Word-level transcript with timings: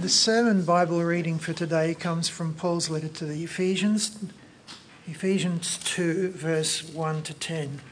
The 0.00 0.08
sermon 0.08 0.64
Bible 0.64 1.04
reading 1.04 1.38
for 1.38 1.52
today 1.52 1.94
comes 1.94 2.26
from 2.26 2.54
Paul's 2.54 2.88
letter 2.88 3.08
to 3.08 3.26
the 3.26 3.44
Ephesians, 3.44 4.18
Ephesians 5.06 5.76
2, 5.76 6.30
verse 6.30 6.82
1 6.82 7.22
to 7.24 7.34
10. 7.34 7.82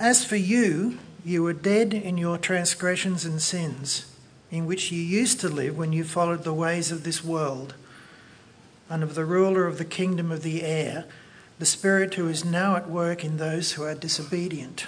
As 0.00 0.24
for 0.24 0.36
you, 0.36 0.98
you 1.22 1.42
were 1.42 1.52
dead 1.52 1.92
in 1.92 2.16
your 2.16 2.38
transgressions 2.38 3.26
and 3.26 3.42
sins, 3.42 4.06
in 4.50 4.64
which 4.64 4.90
you 4.90 5.02
used 5.02 5.38
to 5.40 5.50
live 5.50 5.76
when 5.76 5.92
you 5.92 6.02
followed 6.02 6.44
the 6.44 6.54
ways 6.54 6.90
of 6.90 7.04
this 7.04 7.22
world, 7.22 7.74
and 8.88 9.02
of 9.02 9.14
the 9.14 9.26
ruler 9.26 9.66
of 9.66 9.76
the 9.76 9.84
kingdom 9.84 10.32
of 10.32 10.42
the 10.42 10.62
air, 10.62 11.04
the 11.58 11.66
Spirit 11.66 12.14
who 12.14 12.26
is 12.26 12.42
now 12.42 12.74
at 12.74 12.88
work 12.88 13.22
in 13.22 13.36
those 13.36 13.72
who 13.72 13.82
are 13.82 13.94
disobedient. 13.94 14.86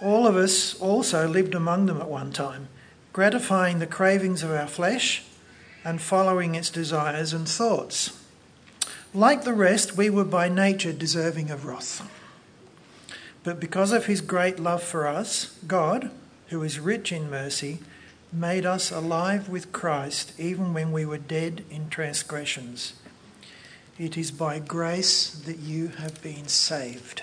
All 0.00 0.24
of 0.24 0.36
us 0.36 0.80
also 0.80 1.26
lived 1.26 1.56
among 1.56 1.86
them 1.86 2.00
at 2.00 2.08
one 2.08 2.30
time 2.30 2.68
gratifying 3.16 3.78
the 3.78 3.86
cravings 3.86 4.42
of 4.42 4.50
our 4.50 4.66
flesh 4.66 5.24
and 5.82 6.02
following 6.02 6.54
its 6.54 6.68
desires 6.68 7.32
and 7.32 7.48
thoughts. 7.48 8.22
Like 9.14 9.42
the 9.42 9.54
rest, 9.54 9.96
we 9.96 10.10
were 10.10 10.22
by 10.22 10.50
nature 10.50 10.92
deserving 10.92 11.50
of 11.50 11.64
wrath. 11.64 12.06
But 13.42 13.58
because 13.58 13.90
of 13.90 14.04
his 14.04 14.20
great 14.20 14.60
love 14.60 14.82
for 14.82 15.06
us, 15.06 15.58
God, 15.66 16.10
who 16.48 16.62
is 16.62 16.78
rich 16.78 17.10
in 17.10 17.30
mercy, 17.30 17.78
made 18.30 18.66
us 18.66 18.90
alive 18.90 19.48
with 19.48 19.72
Christ 19.72 20.38
even 20.38 20.74
when 20.74 20.92
we 20.92 21.06
were 21.06 21.16
dead 21.16 21.64
in 21.70 21.88
transgressions. 21.88 22.92
It 23.98 24.18
is 24.18 24.30
by 24.30 24.58
grace 24.58 25.30
that 25.30 25.60
you 25.60 25.88
have 25.88 26.22
been 26.22 26.48
saved. 26.48 27.22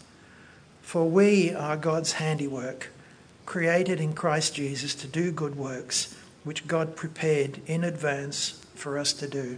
For 0.91 1.05
we 1.05 1.53
are 1.53 1.77
God's 1.77 2.11
handiwork, 2.11 2.89
created 3.45 4.01
in 4.01 4.11
Christ 4.11 4.55
Jesus 4.55 4.93
to 4.95 5.07
do 5.07 5.31
good 5.31 5.55
works, 5.55 6.13
which 6.43 6.67
God 6.67 6.97
prepared 6.97 7.61
in 7.65 7.85
advance 7.85 8.61
for 8.75 8.97
us 8.97 9.13
to 9.13 9.25
do. 9.25 9.57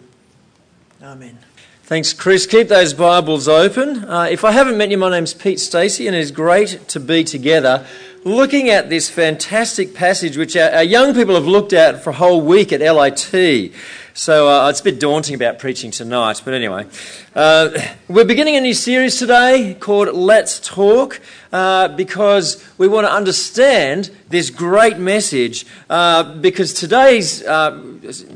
Amen. 1.01 1.39
Thanks, 1.81 2.13
Chris. 2.13 2.45
Keep 2.45 2.67
those 2.67 2.93
Bibles 2.93 3.47
open. 3.47 4.05
Uh, 4.05 4.27
if 4.29 4.43
I 4.43 4.51
haven't 4.51 4.77
met 4.77 4.91
you, 4.91 4.99
my 4.99 5.09
name's 5.09 5.33
Pete 5.33 5.59
Stacey, 5.59 6.05
and 6.05 6.15
it 6.15 6.19
is 6.19 6.29
great 6.29 6.87
to 6.89 6.99
be 6.99 7.23
together 7.23 7.87
looking 8.23 8.69
at 8.69 8.89
this 8.89 9.09
fantastic 9.09 9.95
passage, 9.95 10.37
which 10.37 10.55
our, 10.55 10.69
our 10.69 10.83
young 10.83 11.15
people 11.15 11.33
have 11.33 11.47
looked 11.47 11.73
at 11.73 12.03
for 12.03 12.11
a 12.11 12.13
whole 12.13 12.41
week 12.41 12.71
at 12.71 12.79
LIT. 12.79 13.73
So 14.15 14.47
uh, 14.47 14.69
it's 14.69 14.79
a 14.79 14.83
bit 14.83 14.99
daunting 14.99 15.33
about 15.33 15.57
preaching 15.57 15.89
tonight, 15.89 16.39
but 16.45 16.53
anyway. 16.53 16.85
Uh, 17.33 17.71
we're 18.07 18.23
beginning 18.23 18.55
a 18.55 18.61
new 18.61 18.75
series 18.75 19.17
today 19.17 19.75
called 19.79 20.13
Let's 20.13 20.59
Talk 20.59 21.19
uh, 21.51 21.87
because 21.87 22.63
we 22.77 22.87
want 22.87 23.07
to 23.07 23.11
understand 23.11 24.11
this 24.29 24.51
great 24.51 24.99
message. 24.99 25.65
Uh, 25.89 26.35
because 26.35 26.75
today's 26.75 27.41
uh, 27.41 27.71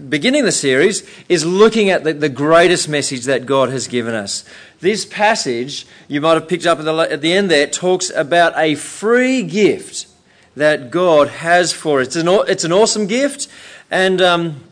beginning 0.10 0.46
the 0.46 0.52
series 0.52 1.08
is 1.30 1.46
looking 1.46 1.92
at 1.92 2.04
the, 2.04 2.14
the, 2.14 2.30
greatest 2.30 2.90
message 2.90 3.26
that 3.26 3.46
God 3.46 3.70
has 3.70 3.88
given 3.88 4.16
us. 4.16 4.46
This 4.80 5.06
passage, 5.06 5.86
you 6.08 6.22
might 6.22 6.34
have 6.34 6.48
picked 6.48 6.66
up 6.66 6.80
at 6.80 6.86
the, 6.86 6.96
at 6.96 7.22
the 7.22 7.34
end 7.34 7.52
there, 7.52 7.68
talks 7.68 8.10
about 8.10 8.54
a 8.58 8.74
free 8.74 9.44
gift 9.44 10.08
that 10.56 10.90
God 10.90 11.28
has 11.28 11.72
for 11.72 12.02
us. 12.02 12.08
It's 12.08 12.16
an, 12.16 12.28
it's 12.48 12.64
an 12.64 12.72
awesome 12.72 13.06
gift, 13.06 13.48
and. 13.92 14.24
Um, 14.24 14.64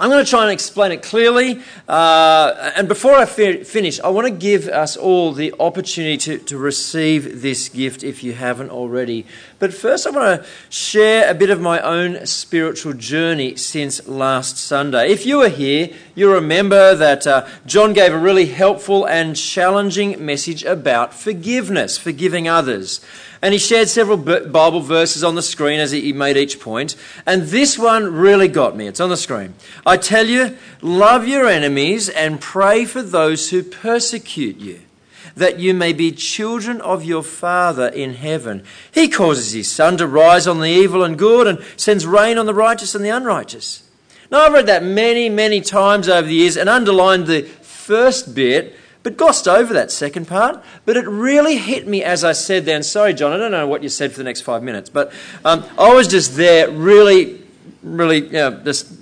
I'm 0.00 0.08
going 0.08 0.24
to 0.24 0.30
try 0.30 0.44
and 0.44 0.50
explain 0.50 0.92
it 0.92 1.02
clearly. 1.02 1.60
Uh, 1.86 2.72
and 2.74 2.88
before 2.88 3.12
I 3.12 3.26
fi- 3.26 3.64
finish, 3.64 4.00
I 4.00 4.08
want 4.08 4.26
to 4.26 4.32
give 4.32 4.66
us 4.66 4.96
all 4.96 5.34
the 5.34 5.52
opportunity 5.60 6.16
to, 6.16 6.38
to 6.38 6.56
receive 6.56 7.42
this 7.42 7.68
gift 7.68 8.02
if 8.02 8.24
you 8.24 8.32
haven't 8.32 8.70
already. 8.70 9.26
But 9.58 9.74
first, 9.74 10.06
I 10.06 10.10
want 10.10 10.42
to 10.42 10.48
share 10.70 11.30
a 11.30 11.34
bit 11.34 11.50
of 11.50 11.60
my 11.60 11.80
own 11.80 12.24
spiritual 12.24 12.94
journey 12.94 13.56
since 13.56 14.08
last 14.08 14.56
Sunday. 14.56 15.10
If 15.10 15.26
you 15.26 15.36
were 15.36 15.50
here, 15.50 15.90
you 16.14 16.32
remember 16.32 16.94
that 16.94 17.26
uh, 17.26 17.46
John 17.66 17.92
gave 17.92 18.14
a 18.14 18.18
really 18.18 18.46
helpful 18.46 19.04
and 19.04 19.36
challenging 19.36 20.24
message 20.24 20.64
about 20.64 21.12
forgiveness, 21.12 21.98
forgiving 21.98 22.48
others. 22.48 23.04
And 23.42 23.54
he 23.54 23.58
shared 23.58 23.88
several 23.88 24.18
Bible 24.18 24.80
verses 24.80 25.24
on 25.24 25.34
the 25.34 25.42
screen 25.42 25.80
as 25.80 25.92
he 25.92 26.12
made 26.12 26.36
each 26.36 26.60
point. 26.60 26.94
And 27.24 27.44
this 27.44 27.78
one 27.78 28.14
really 28.14 28.48
got 28.48 28.76
me. 28.76 28.86
It's 28.86 29.00
on 29.00 29.08
the 29.08 29.16
screen. 29.16 29.54
I 29.86 29.96
tell 29.96 30.26
you, 30.26 30.58
love 30.82 31.26
your 31.26 31.46
enemies 31.46 32.10
and 32.10 32.40
pray 32.40 32.84
for 32.84 33.00
those 33.00 33.48
who 33.48 33.62
persecute 33.62 34.58
you, 34.58 34.80
that 35.36 35.58
you 35.58 35.72
may 35.72 35.94
be 35.94 36.12
children 36.12 36.82
of 36.82 37.02
your 37.02 37.22
Father 37.22 37.88
in 37.88 38.14
heaven. 38.14 38.62
He 38.92 39.08
causes 39.08 39.52
his 39.52 39.70
sun 39.70 39.96
to 39.96 40.06
rise 40.06 40.46
on 40.46 40.60
the 40.60 40.68
evil 40.68 41.02
and 41.02 41.18
good 41.18 41.46
and 41.46 41.64
sends 41.78 42.06
rain 42.06 42.36
on 42.36 42.44
the 42.44 42.52
righteous 42.52 42.94
and 42.94 43.02
the 43.02 43.08
unrighteous. 43.08 43.88
Now, 44.30 44.42
I've 44.42 44.52
read 44.52 44.66
that 44.66 44.84
many, 44.84 45.30
many 45.30 45.62
times 45.62 46.10
over 46.10 46.28
the 46.28 46.34
years 46.34 46.58
and 46.58 46.68
underlined 46.68 47.26
the 47.26 47.42
first 47.42 48.34
bit 48.34 48.76
but 49.02 49.16
glossed 49.16 49.48
over 49.48 49.72
that 49.74 49.90
second 49.90 50.28
part. 50.28 50.62
But 50.84 50.96
it 50.96 51.06
really 51.06 51.56
hit 51.56 51.86
me 51.86 52.02
as 52.02 52.24
I 52.24 52.32
said 52.32 52.64
then. 52.64 52.82
Sorry, 52.82 53.14
John, 53.14 53.32
I 53.32 53.36
don't 53.36 53.50
know 53.50 53.66
what 53.66 53.82
you 53.82 53.88
said 53.88 54.12
for 54.12 54.18
the 54.18 54.24
next 54.24 54.42
five 54.42 54.62
minutes, 54.62 54.90
but 54.90 55.12
um, 55.44 55.64
I 55.78 55.94
was 55.94 56.06
just 56.06 56.36
there, 56.36 56.70
really, 56.70 57.42
really, 57.82 58.26
you 58.26 58.32
know, 58.32 58.60
just 58.62 58.92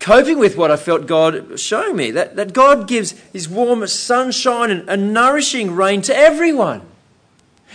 coping 0.00 0.38
with 0.38 0.56
what 0.56 0.70
I 0.70 0.76
felt 0.76 1.06
God 1.06 1.58
showing 1.60 1.96
me. 1.96 2.10
That, 2.12 2.36
that 2.36 2.52
God 2.52 2.88
gives 2.88 3.12
His 3.32 3.48
warm 3.48 3.86
sunshine 3.86 4.70
and, 4.70 4.88
and 4.88 5.12
nourishing 5.12 5.74
rain 5.74 6.02
to 6.02 6.16
everyone, 6.16 6.82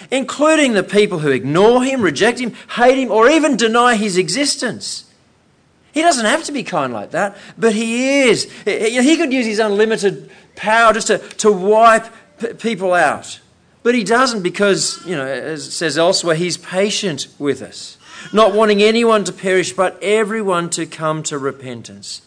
including 0.10 0.74
the 0.74 0.84
people 0.84 1.20
who 1.20 1.30
ignore 1.30 1.84
Him, 1.84 2.02
reject 2.02 2.40
Him, 2.40 2.54
hate 2.72 2.98
Him, 2.98 3.12
or 3.12 3.30
even 3.30 3.56
deny 3.56 3.96
His 3.96 4.18
existence. 4.18 5.06
He 5.94 6.02
doesn't 6.02 6.26
have 6.26 6.44
to 6.46 6.52
be 6.52 6.64
kind 6.64 6.92
like 6.92 7.12
that, 7.12 7.38
but 7.56 7.74
he 7.74 8.22
is. 8.24 8.52
He 8.66 9.16
could 9.16 9.32
use 9.32 9.46
his 9.46 9.60
unlimited 9.60 10.32
power 10.56 10.94
just 10.94 11.08
to, 11.08 11.18
to 11.18 11.52
wipe 11.52 12.06
p- 12.40 12.54
people 12.54 12.94
out. 12.94 13.40
But 13.84 13.96
he 13.96 14.04
doesn't 14.04 14.44
because, 14.44 15.06
you 15.06 15.16
know, 15.16 15.26
as 15.26 15.68
it 15.68 15.72
says 15.72 15.98
elsewhere, 15.98 16.36
he's 16.36 16.58
patient 16.58 17.28
with 17.38 17.62
us, 17.62 17.98
not 18.32 18.54
wanting 18.54 18.82
anyone 18.82 19.26
to 19.26 19.34
perish, 19.34 19.74
but 19.74 20.02
everyone 20.02 20.70
to 20.72 20.86
come 20.86 21.22
to 21.24 21.38
repentance. 21.38 22.22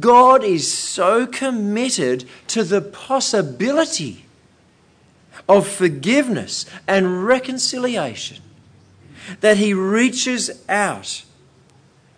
God 0.00 0.42
is 0.42 0.70
so 0.72 1.26
committed 1.26 2.24
to 2.48 2.64
the 2.64 2.80
possibility 2.80 4.24
of 5.48 5.68
forgiveness 5.68 6.66
and 6.86 7.24
reconciliation 7.24 8.42
that 9.40 9.56
he 9.56 9.72
reaches 9.74 10.64
out 10.68 11.24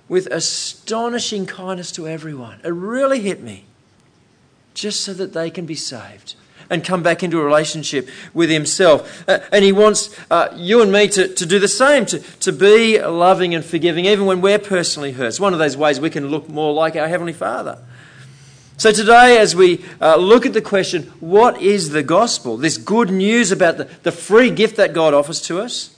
with 0.09 0.27
astonishing 0.29 1.47
kindness 1.47 1.93
to 1.93 2.09
everyone. 2.09 2.61
It 2.65 2.69
really 2.69 3.21
hit 3.21 3.43
me 3.43 3.65
just 4.75 5.01
so 5.03 5.13
that 5.15 5.33
they 5.33 5.51
can 5.51 5.67
be 5.67 5.75
saved 5.75 6.35
and 6.71 6.85
come 6.85 7.03
back 7.03 7.23
into 7.23 7.41
a 7.41 7.45
relationship 7.45 8.09
with 8.33 8.49
Himself. 8.49 9.29
Uh, 9.29 9.41
and 9.53 9.65
He 9.65 9.73
wants 9.73 10.17
uh, 10.31 10.49
you 10.55 10.81
and 10.83 10.93
me 10.93 11.09
to, 11.09 11.29
to 11.29 11.45
do 11.45 11.59
the 11.59 11.69
same, 11.69 12.07
to, 12.07 12.21
to 12.21 12.53
be 12.53 13.01
loving 13.03 13.55
and 13.55 13.65
forgiving, 13.65 14.07
even 14.07 14.25
when 14.25 14.41
we're 14.41 14.59
personally 14.59 15.13
hurt. 15.13 15.27
It's 15.27 15.41
one 15.41 15.53
of 15.53 15.59
those 15.59 15.77
ways 15.77 16.01
we 16.01 16.11
can 16.11 16.29
look 16.29 16.49
more 16.49 16.73
like 16.73 16.97
our 16.97 17.09
Heavenly 17.09 17.33
Father. 17.33 17.79
So, 18.77 18.93
today, 18.93 19.37
as 19.39 19.55
we 19.55 19.85
uh, 20.01 20.17
look 20.17 20.47
at 20.47 20.55
the 20.55 20.63
question, 20.63 21.03
what 21.21 21.61
is 21.61 21.91
the 21.91 22.03
gospel? 22.03 22.57
This 22.57 22.79
good 22.79 23.11
news 23.11 23.53
about 23.53 23.77
the, 23.77 23.85
the 24.05 24.13
free 24.13 24.49
gift 24.51 24.77
that 24.77 24.95
God 24.95 25.13
offers 25.13 25.43
to 25.43 25.61
us. 25.61 25.95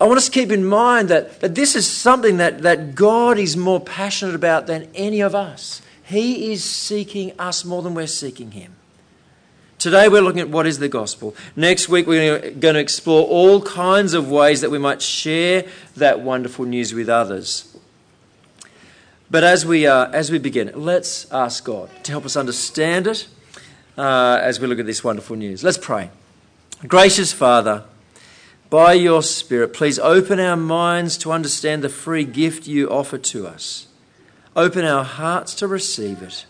I 0.00 0.04
want 0.04 0.18
us 0.18 0.26
to 0.26 0.30
keep 0.30 0.52
in 0.52 0.64
mind 0.64 1.08
that, 1.08 1.40
that 1.40 1.56
this 1.56 1.74
is 1.74 1.88
something 1.88 2.36
that, 2.36 2.62
that 2.62 2.94
God 2.94 3.38
is 3.38 3.56
more 3.56 3.80
passionate 3.80 4.36
about 4.36 4.68
than 4.68 4.88
any 4.94 5.20
of 5.20 5.34
us. 5.34 5.81
He 6.04 6.52
is 6.52 6.64
seeking 6.64 7.38
us 7.38 7.64
more 7.64 7.82
than 7.82 7.94
we're 7.94 8.06
seeking 8.06 8.50
Him. 8.52 8.74
Today 9.78 10.08
we're 10.08 10.22
looking 10.22 10.40
at 10.40 10.48
what 10.48 10.66
is 10.66 10.78
the 10.78 10.88
gospel. 10.88 11.34
Next 11.56 11.88
week 11.88 12.06
we're 12.06 12.52
going 12.52 12.74
to 12.74 12.80
explore 12.80 13.26
all 13.26 13.60
kinds 13.60 14.14
of 14.14 14.30
ways 14.30 14.60
that 14.60 14.70
we 14.70 14.78
might 14.78 15.02
share 15.02 15.64
that 15.96 16.20
wonderful 16.20 16.64
news 16.64 16.94
with 16.94 17.08
others. 17.08 17.76
But 19.28 19.42
as 19.42 19.66
we, 19.66 19.86
uh, 19.86 20.08
as 20.10 20.30
we 20.30 20.38
begin, 20.38 20.70
let's 20.74 21.30
ask 21.32 21.64
God 21.64 21.90
to 22.04 22.12
help 22.12 22.26
us 22.26 22.36
understand 22.36 23.06
it 23.06 23.26
uh, 23.98 24.38
as 24.40 24.60
we 24.60 24.66
look 24.66 24.78
at 24.78 24.86
this 24.86 25.02
wonderful 25.02 25.36
news. 25.36 25.64
Let's 25.64 25.78
pray. 25.78 26.10
Gracious 26.86 27.32
Father, 27.32 27.84
by 28.70 28.92
your 28.92 29.22
Spirit, 29.22 29.72
please 29.72 29.98
open 29.98 30.38
our 30.38 30.56
minds 30.56 31.16
to 31.18 31.32
understand 31.32 31.82
the 31.82 31.88
free 31.88 32.24
gift 32.24 32.66
you 32.66 32.88
offer 32.88 33.18
to 33.18 33.46
us. 33.46 33.86
Open 34.54 34.84
our 34.84 35.04
hearts 35.04 35.54
to 35.56 35.66
receive 35.66 36.22
it 36.22 36.46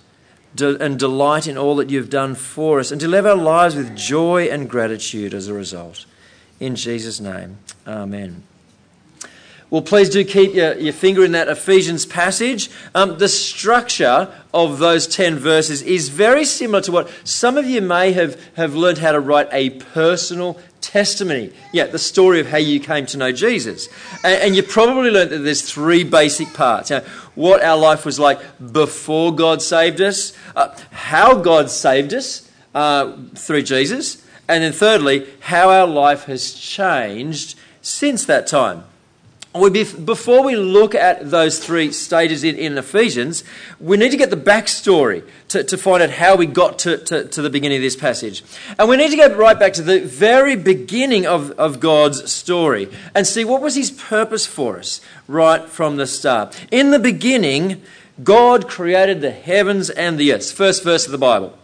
and 0.61 0.99
delight 0.99 1.47
in 1.47 1.57
all 1.57 1.77
that 1.77 1.89
you've 1.89 2.11
done 2.11 2.35
for 2.35 2.79
us 2.79 2.91
and 2.91 3.01
to 3.01 3.09
live 3.09 3.25
our 3.25 3.37
lives 3.37 3.75
with 3.75 3.97
joy 3.97 4.45
and 4.45 4.69
gratitude 4.69 5.33
as 5.33 5.49
a 5.49 5.55
result. 5.55 6.05
In 6.61 6.77
Jesus' 6.77 7.21
name, 7.21 7.59
amen. 7.87 8.43
Well, 9.73 9.81
please 9.81 10.11
do 10.11 10.23
keep 10.23 10.53
your, 10.53 10.77
your 10.77 10.93
finger 10.93 11.25
in 11.25 11.33
that 11.33 11.49
Ephesians 11.49 12.05
passage. 12.05 12.69
Um, 12.95 13.17
the 13.17 13.29
structure 13.29 14.31
of 14.53 14.79
those 14.79 15.07
10 15.07 15.39
verses 15.39 15.81
is 15.81 16.11
very 16.11 16.45
similar 16.45 16.83
to 16.83 16.93
what 16.93 17.11
some 17.25 17.57
of 17.57 17.65
you 17.65 17.81
may 17.81 18.13
have, 18.13 18.39
have 18.57 18.75
learned 18.75 18.99
how 18.99 19.13
to 19.13 19.21
write 19.21 19.49
a 19.51 19.71
personal 19.71 20.61
testimony. 20.83 21.55
Yeah, 21.73 21.87
the 21.87 21.99
story 21.99 22.39
of 22.39 22.49
how 22.49 22.59
you 22.59 22.81
came 22.81 23.07
to 23.07 23.17
know 23.17 23.33
Jesus. 23.33 23.89
And, 24.23 24.43
and 24.43 24.55
you 24.55 24.63
probably 24.63 25.11
learned 25.11 25.31
that 25.31 25.39
there's 25.39 25.63
three 25.63 26.05
basic 26.05 26.53
parts. 26.53 26.91
Know, 26.91 27.03
what 27.35 27.63
our 27.63 27.77
life 27.77 28.05
was 28.05 28.19
like 28.19 28.41
before 28.73 29.35
God 29.35 29.63
saved 29.63 30.01
us, 30.01 30.37
uh, 30.55 30.77
how 30.91 31.35
God 31.35 31.71
saved 31.71 32.13
us 32.13 32.51
uh, 32.75 33.17
through 33.35 33.63
Jesus, 33.63 34.27
and 34.49 34.63
then 34.63 34.73
thirdly, 34.73 35.27
how 35.41 35.71
our 35.71 35.87
life 35.87 36.25
has 36.25 36.53
changed 36.53 37.59
since 37.81 38.25
that 38.27 38.47
time 38.47 38.85
before 39.53 40.43
we 40.43 40.57
look 40.57 40.95
at 40.95 41.31
those 41.31 41.59
three 41.59 41.93
stages 41.93 42.43
in, 42.43 42.57
in 42.57 42.79
Ephesians, 42.79 43.45
we 43.81 43.99
need 43.99 44.11
to 44.11 44.17
get 44.17 44.31
the 44.31 44.37
backstory 44.37 45.25
to, 45.49 45.63
to 45.63 45.77
find 45.77 46.03
out 46.03 46.11
how 46.11 46.37
we 46.37 46.47
got 46.47 46.79
to, 46.81 46.97
to, 46.97 47.29
to, 47.29 47.43
the 47.43 47.51
beginning 47.51 47.77
of 47.77 47.83
this 47.83 47.97
passage. 47.97 48.43
And 48.79 48.89
we 48.89 48.97
need 48.97 49.11
to 49.11 49.17
go 49.17 49.35
right 49.37 49.59
back 49.59 49.75
to 49.75 49.83
the 49.83 50.01
very 50.01 50.57
beginning 50.57 51.27
of, 51.27 51.51
of 51.53 51.81
God's 51.81 52.33
story 52.33 52.89
and 53.15 53.27
see 53.27 53.45
what 53.45 53.61
was 53.61 53.75
his 53.75 53.91
purpose 53.91 54.47
for 54.47 54.79
us 54.79 55.03
right 55.29 55.69
from 55.69 55.97
the 55.97 56.07
start. 56.07 56.59
In 56.71 56.91
the 56.91 56.99
beginning, 56.99 57.83
God 58.25 58.69
created 58.69 59.21
the 59.21 59.33
heavens 59.33 59.91
and 59.91 60.19
the 60.19 60.33
earth. 60.33 60.51
First 60.51 60.83
verse 60.83 61.05
of 61.05 61.13
the 61.13 61.19
Bible. 61.19 61.59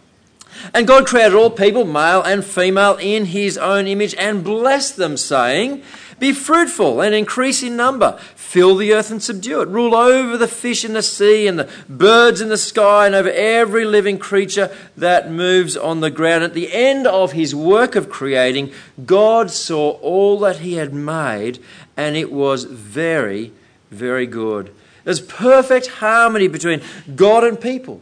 And 0.73 0.87
God 0.87 1.07
created 1.07 1.33
all 1.33 1.49
people, 1.49 1.85
male 1.85 2.21
and 2.21 2.43
female, 2.43 2.97
in 2.99 3.25
his 3.25 3.57
own 3.57 3.87
image 3.87 4.15
and 4.15 4.43
blessed 4.43 4.97
them, 4.97 5.17
saying, 5.17 5.83
be 6.19 6.33
fruitful 6.33 7.01
and 7.01 7.15
increase 7.15 7.63
in 7.63 7.77
number. 7.77 8.17
Fill 8.35 8.75
the 8.75 8.93
earth 8.93 9.09
and 9.09 9.23
subdue 9.23 9.61
it. 9.61 9.69
Rule 9.69 9.95
over 9.95 10.37
the 10.37 10.47
fish 10.47 10.83
in 10.83 10.93
the 10.93 11.01
sea 11.01 11.47
and 11.47 11.57
the 11.57 11.69
birds 11.87 12.41
in 12.41 12.49
the 12.49 12.57
sky 12.57 13.05
and 13.05 13.15
over 13.15 13.31
every 13.31 13.85
living 13.85 14.19
creature 14.19 14.75
that 14.97 15.31
moves 15.31 15.77
on 15.77 16.01
the 16.01 16.11
ground. 16.11 16.43
At 16.43 16.53
the 16.53 16.73
end 16.73 17.07
of 17.07 17.31
his 17.31 17.55
work 17.55 17.95
of 17.95 18.09
creating, 18.09 18.71
God 19.05 19.49
saw 19.49 19.91
all 19.99 20.39
that 20.39 20.57
he 20.57 20.73
had 20.73 20.93
made 20.93 21.59
and 21.95 22.17
it 22.17 22.31
was 22.31 22.65
very, 22.65 23.53
very 23.89 24.25
good. 24.25 24.73
There's 25.05 25.21
perfect 25.21 25.87
harmony 25.87 26.47
between 26.47 26.81
God 27.15 27.45
and 27.45 27.59
people, 27.59 28.01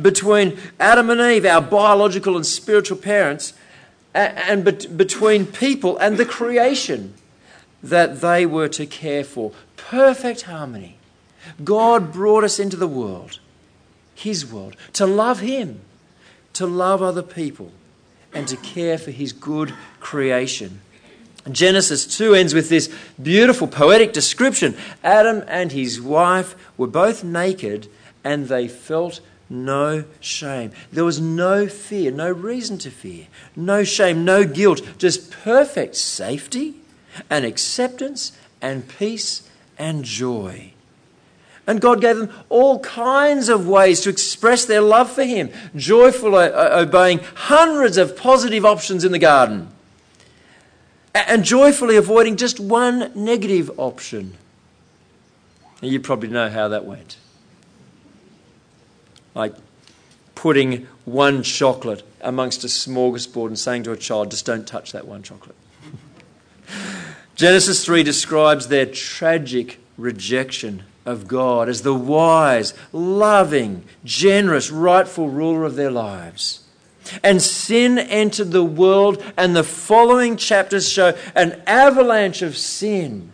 between 0.00 0.58
Adam 0.80 1.10
and 1.10 1.20
Eve, 1.20 1.46
our 1.46 1.60
biological 1.60 2.36
and 2.36 2.46
spiritual 2.46 2.96
parents, 2.96 3.52
and 4.14 4.64
between 4.96 5.46
people 5.46 5.98
and 5.98 6.16
the 6.16 6.24
creation 6.24 7.14
that 7.82 8.20
they 8.20 8.46
were 8.46 8.68
to 8.68 8.86
care 8.86 9.24
for. 9.24 9.52
Perfect 9.76 10.42
harmony. 10.42 10.96
God 11.62 12.12
brought 12.12 12.44
us 12.44 12.58
into 12.58 12.76
the 12.76 12.88
world, 12.88 13.38
His 14.14 14.50
world, 14.50 14.76
to 14.94 15.06
love 15.06 15.40
Him, 15.40 15.80
to 16.54 16.66
love 16.66 17.02
other 17.02 17.22
people, 17.22 17.72
and 18.32 18.48
to 18.48 18.56
care 18.56 18.98
for 18.98 19.10
His 19.10 19.32
good 19.32 19.74
creation. 20.00 20.80
Genesis 21.50 22.06
2 22.16 22.34
ends 22.34 22.54
with 22.54 22.68
this 22.68 22.92
beautiful 23.22 23.68
poetic 23.68 24.12
description 24.12 24.76
Adam 25.04 25.44
and 25.46 25.70
his 25.70 26.00
wife 26.00 26.56
were 26.76 26.88
both 26.88 27.22
naked 27.22 27.88
and 28.24 28.48
they 28.48 28.66
felt 28.66 29.20
no 29.48 30.04
shame. 30.20 30.72
There 30.92 31.04
was 31.04 31.20
no 31.20 31.68
fear, 31.68 32.10
no 32.10 32.30
reason 32.30 32.78
to 32.78 32.90
fear, 32.90 33.26
no 33.54 33.84
shame, 33.84 34.24
no 34.24 34.44
guilt, 34.44 34.82
just 34.98 35.30
perfect 35.30 35.96
safety 35.96 36.74
and 37.30 37.44
acceptance 37.44 38.32
and 38.60 38.88
peace 38.88 39.48
and 39.78 40.04
joy. 40.04 40.72
And 41.66 41.80
God 41.80 42.00
gave 42.00 42.16
them 42.16 42.32
all 42.48 42.78
kinds 42.80 43.48
of 43.48 43.66
ways 43.66 44.00
to 44.02 44.10
express 44.10 44.64
their 44.64 44.80
love 44.80 45.10
for 45.10 45.24
Him, 45.24 45.50
joyfully 45.74 46.48
obeying 46.52 47.20
hundreds 47.34 47.96
of 47.96 48.16
positive 48.16 48.64
options 48.64 49.04
in 49.04 49.10
the 49.10 49.18
garden, 49.18 49.68
and 51.14 51.44
joyfully 51.44 51.96
avoiding 51.96 52.36
just 52.36 52.60
one 52.60 53.10
negative 53.14 53.70
option. 53.78 54.34
You 55.80 56.00
probably 56.00 56.28
know 56.28 56.48
how 56.48 56.68
that 56.68 56.84
went. 56.84 57.16
Like 59.36 59.54
putting 60.34 60.86
one 61.04 61.42
chocolate 61.42 62.02
amongst 62.22 62.64
a 62.64 62.68
smorgasbord 62.68 63.48
and 63.48 63.58
saying 63.58 63.82
to 63.82 63.92
a 63.92 63.96
child, 63.96 64.30
just 64.30 64.46
don't 64.46 64.66
touch 64.66 64.92
that 64.92 65.06
one 65.06 65.22
chocolate. 65.22 65.54
Genesis 67.36 67.84
3 67.84 68.02
describes 68.02 68.68
their 68.68 68.86
tragic 68.86 69.78
rejection 69.98 70.84
of 71.04 71.28
God 71.28 71.68
as 71.68 71.82
the 71.82 71.94
wise, 71.94 72.72
loving, 72.92 73.84
generous, 74.04 74.70
rightful 74.70 75.28
ruler 75.28 75.64
of 75.64 75.76
their 75.76 75.90
lives. 75.90 76.64
And 77.22 77.42
sin 77.42 77.98
entered 77.98 78.52
the 78.52 78.64
world, 78.64 79.22
and 79.36 79.54
the 79.54 79.62
following 79.62 80.38
chapters 80.38 80.88
show 80.88 81.16
an 81.34 81.62
avalanche 81.66 82.40
of 82.40 82.56
sin 82.56 83.32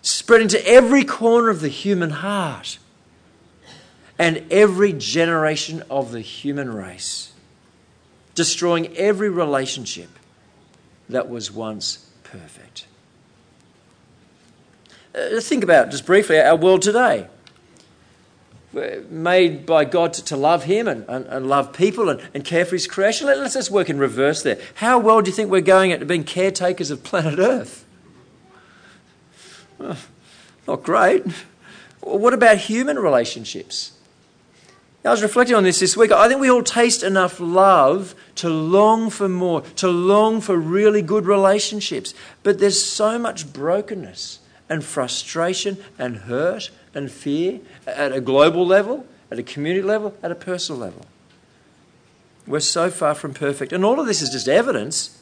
spreading 0.00 0.48
to 0.48 0.66
every 0.66 1.04
corner 1.04 1.50
of 1.50 1.60
the 1.60 1.68
human 1.68 2.10
heart 2.10 2.78
and 4.18 4.44
every 4.50 4.92
generation 4.92 5.82
of 5.90 6.12
the 6.12 6.20
human 6.20 6.72
race, 6.72 7.32
destroying 8.34 8.96
every 8.96 9.28
relationship 9.28 10.08
that 11.08 11.28
was 11.28 11.50
once 11.50 12.10
perfect. 12.24 12.86
Uh, 15.14 15.40
think 15.40 15.64
about 15.64 15.90
just 15.90 16.04
briefly 16.04 16.38
our 16.38 16.56
world 16.56 16.82
today. 16.82 17.28
We're 18.72 19.02
made 19.08 19.64
by 19.64 19.86
God 19.86 20.12
to, 20.14 20.24
to 20.26 20.36
love 20.36 20.64
Him 20.64 20.86
and, 20.86 21.06
and, 21.08 21.24
and, 21.26 21.48
love 21.48 21.72
people 21.72 22.10
and, 22.10 22.20
and 22.34 22.44
care 22.44 22.66
for 22.66 22.74
His 22.74 22.86
creation. 22.86 23.26
Let, 23.26 23.38
us 23.38 23.54
just 23.54 23.70
work 23.70 23.88
in 23.88 23.98
reverse 23.98 24.42
there. 24.42 24.58
How 24.74 24.98
well 24.98 25.22
do 25.22 25.30
you 25.30 25.34
think 25.34 25.50
we're 25.50 25.62
going 25.62 25.92
at 25.92 26.06
being 26.06 26.24
caretakers 26.24 26.90
of 26.90 27.02
planet 27.02 27.38
Earth? 27.38 27.86
Well, 29.78 29.96
not 30.68 30.82
great. 30.82 31.24
What 32.00 32.34
about 32.34 32.58
human 32.58 32.98
relationships? 32.98 33.95
I 35.06 35.10
was 35.10 35.22
reflecting 35.22 35.54
on 35.54 35.62
this 35.62 35.78
this 35.78 35.96
week. 35.96 36.10
I 36.10 36.26
think 36.28 36.40
we 36.40 36.50
all 36.50 36.64
taste 36.64 37.04
enough 37.04 37.38
love 37.38 38.14
to 38.36 38.48
long 38.48 39.08
for 39.08 39.28
more, 39.28 39.60
to 39.76 39.88
long 39.88 40.40
for 40.40 40.56
really 40.56 41.00
good 41.00 41.26
relationships. 41.26 42.12
But 42.42 42.58
there's 42.58 42.82
so 42.82 43.18
much 43.18 43.52
brokenness 43.52 44.40
and 44.68 44.84
frustration 44.84 45.78
and 45.96 46.16
hurt 46.18 46.70
and 46.92 47.10
fear 47.10 47.60
at 47.86 48.12
a 48.12 48.20
global 48.20 48.66
level, 48.66 49.06
at 49.30 49.38
a 49.38 49.44
community 49.44 49.86
level, 49.86 50.14
at 50.22 50.32
a 50.32 50.34
personal 50.34 50.80
level. 50.80 51.06
We're 52.46 52.60
so 52.60 52.90
far 52.90 53.14
from 53.14 53.32
perfect. 53.32 53.72
And 53.72 53.84
all 53.84 54.00
of 54.00 54.06
this 54.06 54.22
is 54.22 54.30
just 54.30 54.48
evidence 54.48 55.20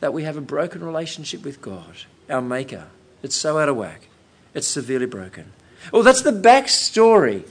that 0.00 0.14
we 0.14 0.22
have 0.24 0.36
a 0.36 0.42
broken 0.42 0.82
relationship 0.82 1.44
with 1.44 1.60
God, 1.60 2.04
our 2.30 2.40
Maker. 2.40 2.86
It's 3.22 3.36
so 3.36 3.58
out 3.58 3.68
of 3.68 3.76
whack, 3.76 4.08
it's 4.54 4.66
severely 4.66 5.06
broken. 5.06 5.52
Well, 5.92 6.02
that's 6.02 6.22
the 6.22 6.32
backstory 6.32 7.44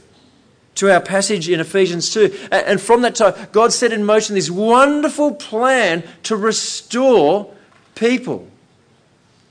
to 0.75 0.91
our 0.91 1.01
passage 1.01 1.49
in 1.49 1.59
Ephesians 1.59 2.09
2. 2.13 2.49
And 2.51 2.79
from 2.79 3.01
that 3.01 3.15
time, 3.15 3.33
God 3.51 3.73
set 3.73 3.91
in 3.91 4.03
motion 4.03 4.35
this 4.35 4.49
wonderful 4.49 5.35
plan 5.35 6.03
to 6.23 6.35
restore 6.35 7.53
people 7.95 8.47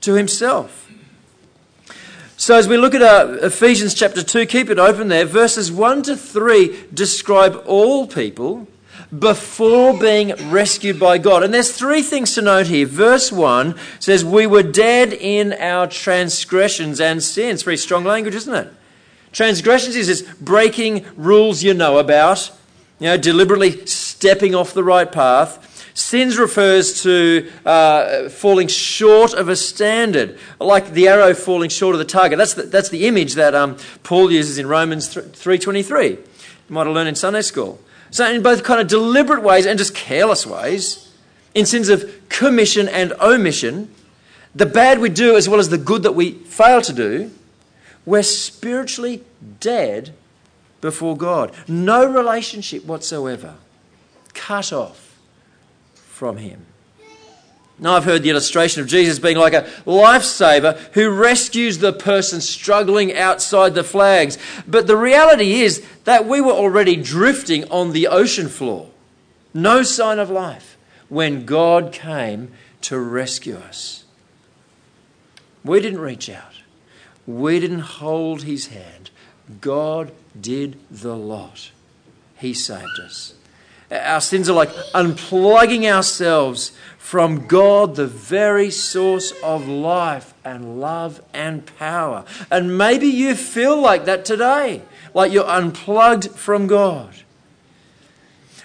to 0.01 0.13
Himself. 0.13 0.89
So, 2.35 2.55
as 2.55 2.67
we 2.69 2.77
look 2.77 2.95
at 2.95 3.01
uh, 3.01 3.37
Ephesians 3.41 3.93
chapter 3.93 4.23
2, 4.23 4.45
keep 4.45 4.69
it 4.69 4.79
open 4.79 5.09
there. 5.09 5.25
Verses 5.25 5.71
1 5.71 6.03
to 6.03 6.15
3 6.15 6.85
describe 6.93 7.61
all 7.65 8.07
people 8.07 8.65
before 9.17 9.97
being 9.97 10.33
rescued 10.51 10.99
by 10.99 11.17
God. 11.17 11.43
And 11.43 11.53
there's 11.53 11.71
three 11.71 12.01
things 12.01 12.35
to 12.35 12.41
note 12.41 12.67
here. 12.67 12.85
Verse 12.85 13.31
1 13.31 13.75
says, 13.99 14.23
We 14.23 14.45
were 14.45 14.63
dead 14.63 15.13
in 15.13 15.53
our 15.53 15.87
transgressions 15.87 17.01
and 17.01 17.23
sins. 17.23 17.63
Very 17.63 17.77
strong 17.77 18.03
language, 18.03 18.35
isn't 18.35 18.53
it? 18.53 18.73
Transgressions 19.31 19.95
is 19.95 20.07
this 20.07 20.21
breaking 20.21 21.05
rules 21.15 21.63
you 21.63 21.73
know 21.73 21.97
about, 21.97 22.51
you 22.99 23.07
know, 23.07 23.17
deliberately 23.17 23.85
stepping 23.85 24.55
off 24.55 24.73
the 24.73 24.83
right 24.83 25.11
path. 25.11 25.65
Sins 25.95 26.37
refers 26.37 27.03
to 27.03 27.51
uh, 27.65 28.29
falling 28.29 28.67
short 28.67 29.33
of 29.33 29.49
a 29.49 29.55
standard, 29.55 30.37
like 30.59 30.91
the 30.91 31.07
arrow 31.07 31.33
falling 31.33 31.69
short 31.69 31.93
of 31.93 31.99
the 31.99 32.05
target. 32.05 32.37
That's 32.37 32.53
the, 32.53 32.63
that's 32.63 32.89
the 32.89 33.05
image 33.05 33.33
that 33.33 33.53
um, 33.53 33.77
Paul 34.03 34.31
uses 34.31 34.57
in 34.57 34.67
Romans 34.67 35.13
3.23. 35.13 36.11
You 36.11 36.19
might 36.69 36.85
have 36.85 36.95
learned 36.95 37.09
in 37.09 37.15
Sunday 37.15 37.41
school. 37.41 37.81
So 38.11 38.29
in 38.29 38.41
both 38.41 38.63
kind 38.63 38.81
of 38.81 38.87
deliberate 38.87 39.43
ways 39.43 39.65
and 39.65 39.77
just 39.77 39.93
careless 39.93 40.45
ways, 40.45 41.11
in 41.53 41.65
sins 41.65 41.89
of 41.89 42.29
commission 42.29 42.87
and 42.87 43.13
omission, 43.21 43.93
the 44.55 44.65
bad 44.65 44.99
we 44.99 45.09
do 45.09 45.35
as 45.35 45.47
well 45.47 45.59
as 45.59 45.69
the 45.69 45.77
good 45.77 46.03
that 46.03 46.13
we 46.13 46.31
fail 46.31 46.81
to 46.81 46.93
do, 46.93 47.31
we're 48.05 48.23
spiritually 48.23 49.23
dead 49.59 50.13
before 50.81 51.15
God. 51.15 51.53
No 51.67 52.05
relationship 52.05 52.85
whatsoever. 52.85 53.55
Cut 54.33 54.73
off 54.73 55.17
from 55.93 56.37
Him. 56.37 56.65
Now, 57.79 57.95
I've 57.95 58.03
heard 58.03 58.23
the 58.23 58.29
illustration 58.29 58.81
of 58.81 58.87
Jesus 58.87 59.19
being 59.19 59.37
like 59.37 59.53
a 59.53 59.69
lifesaver 59.85 60.77
who 60.93 61.09
rescues 61.09 61.77
the 61.77 61.93
person 61.93 62.41
struggling 62.41 63.15
outside 63.15 63.73
the 63.73 63.83
flags. 63.83 64.37
But 64.67 64.87
the 64.87 64.97
reality 64.97 65.61
is 65.61 65.85
that 66.03 66.27
we 66.27 66.41
were 66.41 66.51
already 66.51 66.97
drifting 66.97 67.69
on 67.71 67.93
the 67.93 68.07
ocean 68.07 68.49
floor. 68.49 68.89
No 69.53 69.81
sign 69.83 70.19
of 70.19 70.29
life 70.29 70.77
when 71.07 71.45
God 71.45 71.93
came 71.93 72.51
to 72.81 72.99
rescue 72.99 73.55
us. 73.55 74.03
We 75.63 75.79
didn't 75.79 75.99
reach 75.99 76.29
out, 76.29 76.55
we 77.25 77.59
didn't 77.59 77.79
hold 77.79 78.43
his 78.43 78.67
hand. 78.67 79.09
God 79.61 80.11
did 80.39 80.77
the 80.91 81.15
lot. 81.15 81.71
He 82.37 82.53
saved 82.53 82.99
us. 83.03 83.33
Our 83.91 84.21
sins 84.21 84.47
are 84.47 84.53
like 84.53 84.69
unplugging 84.93 85.91
ourselves 85.91 86.71
from 87.09 87.47
God, 87.47 87.95
the 87.95 88.05
very 88.05 88.69
source 88.69 89.31
of 89.41 89.67
life 89.67 90.31
and 90.45 90.79
love 90.79 91.19
and 91.33 91.65
power. 91.79 92.23
And 92.51 92.77
maybe 92.77 93.07
you 93.07 93.33
feel 93.33 93.81
like 93.81 94.05
that 94.05 94.25
today, 94.25 94.83
like 95.15 95.31
you're 95.31 95.43
unplugged 95.43 96.29
from 96.29 96.67
God. 96.67 97.15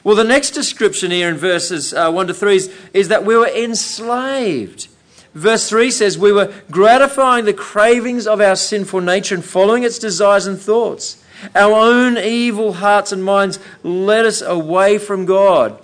Well, 0.04 0.14
the 0.14 0.24
next 0.24 0.50
description 0.50 1.10
here 1.10 1.30
in 1.30 1.38
verses 1.38 1.94
uh, 1.94 2.12
1 2.12 2.26
to 2.26 2.34
3 2.34 2.56
is, 2.56 2.74
is 2.92 3.08
that 3.08 3.24
we 3.24 3.34
were 3.34 3.48
enslaved. 3.48 4.88
Verse 5.32 5.66
3 5.70 5.90
says, 5.90 6.18
We 6.18 6.30
were 6.30 6.52
gratifying 6.70 7.46
the 7.46 7.54
cravings 7.54 8.26
of 8.26 8.42
our 8.42 8.56
sinful 8.56 9.00
nature 9.00 9.36
and 9.36 9.44
following 9.44 9.84
its 9.84 9.98
desires 9.98 10.46
and 10.46 10.60
thoughts. 10.60 11.24
Our 11.54 11.72
own 11.72 12.18
evil 12.18 12.74
hearts 12.74 13.10
and 13.10 13.24
minds 13.24 13.58
led 13.82 14.26
us 14.26 14.42
away 14.42 14.98
from 14.98 15.24
God. 15.24 15.80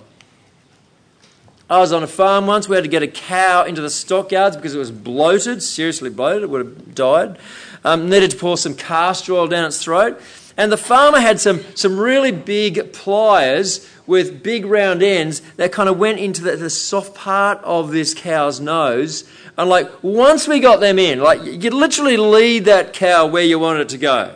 I 1.71 1.79
was 1.79 1.93
on 1.93 2.03
a 2.03 2.07
farm 2.07 2.47
once. 2.47 2.67
We 2.67 2.75
had 2.75 2.83
to 2.83 2.89
get 2.89 3.01
a 3.01 3.07
cow 3.07 3.63
into 3.63 3.79
the 3.79 3.89
stockyards 3.89 4.57
because 4.57 4.75
it 4.75 4.77
was 4.77 4.91
bloated, 4.91 5.63
seriously 5.63 6.09
bloated. 6.09 6.43
It 6.43 6.49
would 6.49 6.65
have 6.65 6.93
died. 6.93 7.37
Um, 7.85 8.09
needed 8.09 8.31
to 8.31 8.37
pour 8.37 8.57
some 8.57 8.75
castor 8.75 9.31
oil 9.31 9.47
down 9.47 9.63
its 9.63 9.81
throat. 9.81 10.19
And 10.57 10.69
the 10.69 10.75
farmer 10.75 11.21
had 11.21 11.39
some, 11.39 11.61
some 11.77 11.97
really 11.97 12.33
big 12.33 12.91
pliers 12.91 13.89
with 14.05 14.43
big 14.43 14.65
round 14.65 15.01
ends 15.01 15.39
that 15.55 15.71
kind 15.71 15.87
of 15.87 15.97
went 15.97 16.19
into 16.19 16.41
the, 16.41 16.57
the 16.57 16.69
soft 16.69 17.15
part 17.15 17.59
of 17.63 17.91
this 17.91 18.13
cow's 18.13 18.59
nose. 18.59 19.23
And 19.57 19.69
like 19.69 19.89
once 20.03 20.49
we 20.49 20.59
got 20.59 20.81
them 20.81 20.99
in, 20.99 21.21
like 21.21 21.41
you 21.41 21.69
literally 21.69 22.17
lead 22.17 22.65
that 22.65 22.91
cow 22.91 23.27
where 23.27 23.43
you 23.43 23.59
want 23.59 23.79
it 23.79 23.87
to 23.89 23.97
go. 23.97 24.35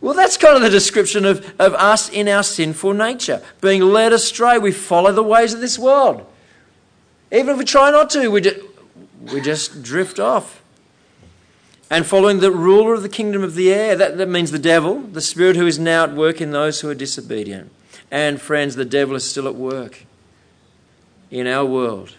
Well, 0.00 0.14
that's 0.14 0.36
kind 0.36 0.56
of 0.56 0.62
the 0.62 0.70
description 0.70 1.24
of, 1.24 1.54
of 1.58 1.74
us 1.74 2.08
in 2.08 2.28
our 2.28 2.42
sinful 2.42 2.94
nature, 2.94 3.42
being 3.60 3.82
led 3.82 4.12
astray. 4.12 4.58
We 4.58 4.72
follow 4.72 5.12
the 5.12 5.22
ways 5.22 5.54
of 5.54 5.60
this 5.60 5.78
world. 5.78 6.24
Even 7.32 7.50
if 7.50 7.58
we 7.58 7.64
try 7.64 7.90
not 7.90 8.10
to, 8.10 8.28
we, 8.28 8.40
just, 8.40 8.58
we 9.32 9.40
just 9.40 9.82
drift 9.82 10.20
off. 10.20 10.62
And 11.90 12.06
following 12.06 12.40
the 12.40 12.52
ruler 12.52 12.94
of 12.94 13.02
the 13.02 13.08
kingdom 13.08 13.42
of 13.42 13.54
the 13.54 13.72
air, 13.72 13.96
that, 13.96 14.18
that 14.18 14.28
means 14.28 14.50
the 14.50 14.58
devil, 14.58 15.00
the 15.00 15.20
spirit 15.20 15.56
who 15.56 15.66
is 15.66 15.78
now 15.78 16.04
at 16.04 16.14
work 16.14 16.40
in 16.40 16.52
those 16.52 16.80
who 16.80 16.88
are 16.90 16.94
disobedient. 16.94 17.72
And 18.10 18.40
friends, 18.40 18.76
the 18.76 18.84
devil 18.84 19.16
is 19.16 19.28
still 19.28 19.48
at 19.48 19.54
work 19.54 20.04
in 21.30 21.46
our 21.46 21.64
world, 21.64 22.14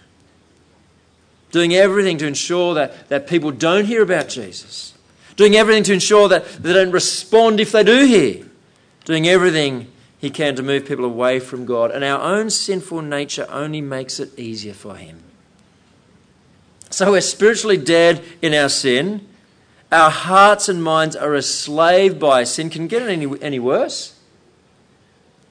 doing 1.52 1.74
everything 1.74 2.18
to 2.18 2.28
ensure 2.28 2.74
that, 2.74 3.10
that 3.10 3.28
people 3.28 3.52
don't 3.52 3.86
hear 3.86 4.04
about 4.04 4.28
Jesus 4.28 4.94
doing 5.40 5.56
everything 5.56 5.84
to 5.84 5.94
ensure 5.94 6.28
that 6.28 6.46
they 6.62 6.74
don't 6.74 6.92
respond 6.92 7.62
if 7.62 7.72
they 7.72 7.82
do 7.82 8.06
hear, 8.06 8.46
doing 9.06 9.26
everything 9.26 9.90
he 10.18 10.30
can 10.30 10.54
to 10.54 10.62
move 10.62 10.86
people 10.86 11.06
away 11.06 11.40
from 11.40 11.66
God. 11.66 11.92
And 11.92 12.04
our 12.04 12.22
own 12.22 12.50
sinful 12.50 13.04
nature 13.04 13.48
only 13.50 13.80
makes 13.80 14.20
it 14.20 14.38
easier 14.38 14.74
for 14.74 14.96
him. 14.96 15.24
So 16.90 17.12
we're 17.12 17.22
spiritually 17.22 17.78
dead 17.78 18.22
in 18.42 18.54
our 18.54 18.68
sin. 18.68 19.30
Our 19.94 20.10
hearts 20.10 20.68
and 20.68 20.84
minds 20.84 21.16
are 21.16 21.34
enslaved 21.34 22.20
by 22.20 22.44
sin. 22.44 22.70
Can 22.70 22.90
get 22.90 23.04
any, 23.04 23.42
any 23.42 23.60
worse? 23.60 24.20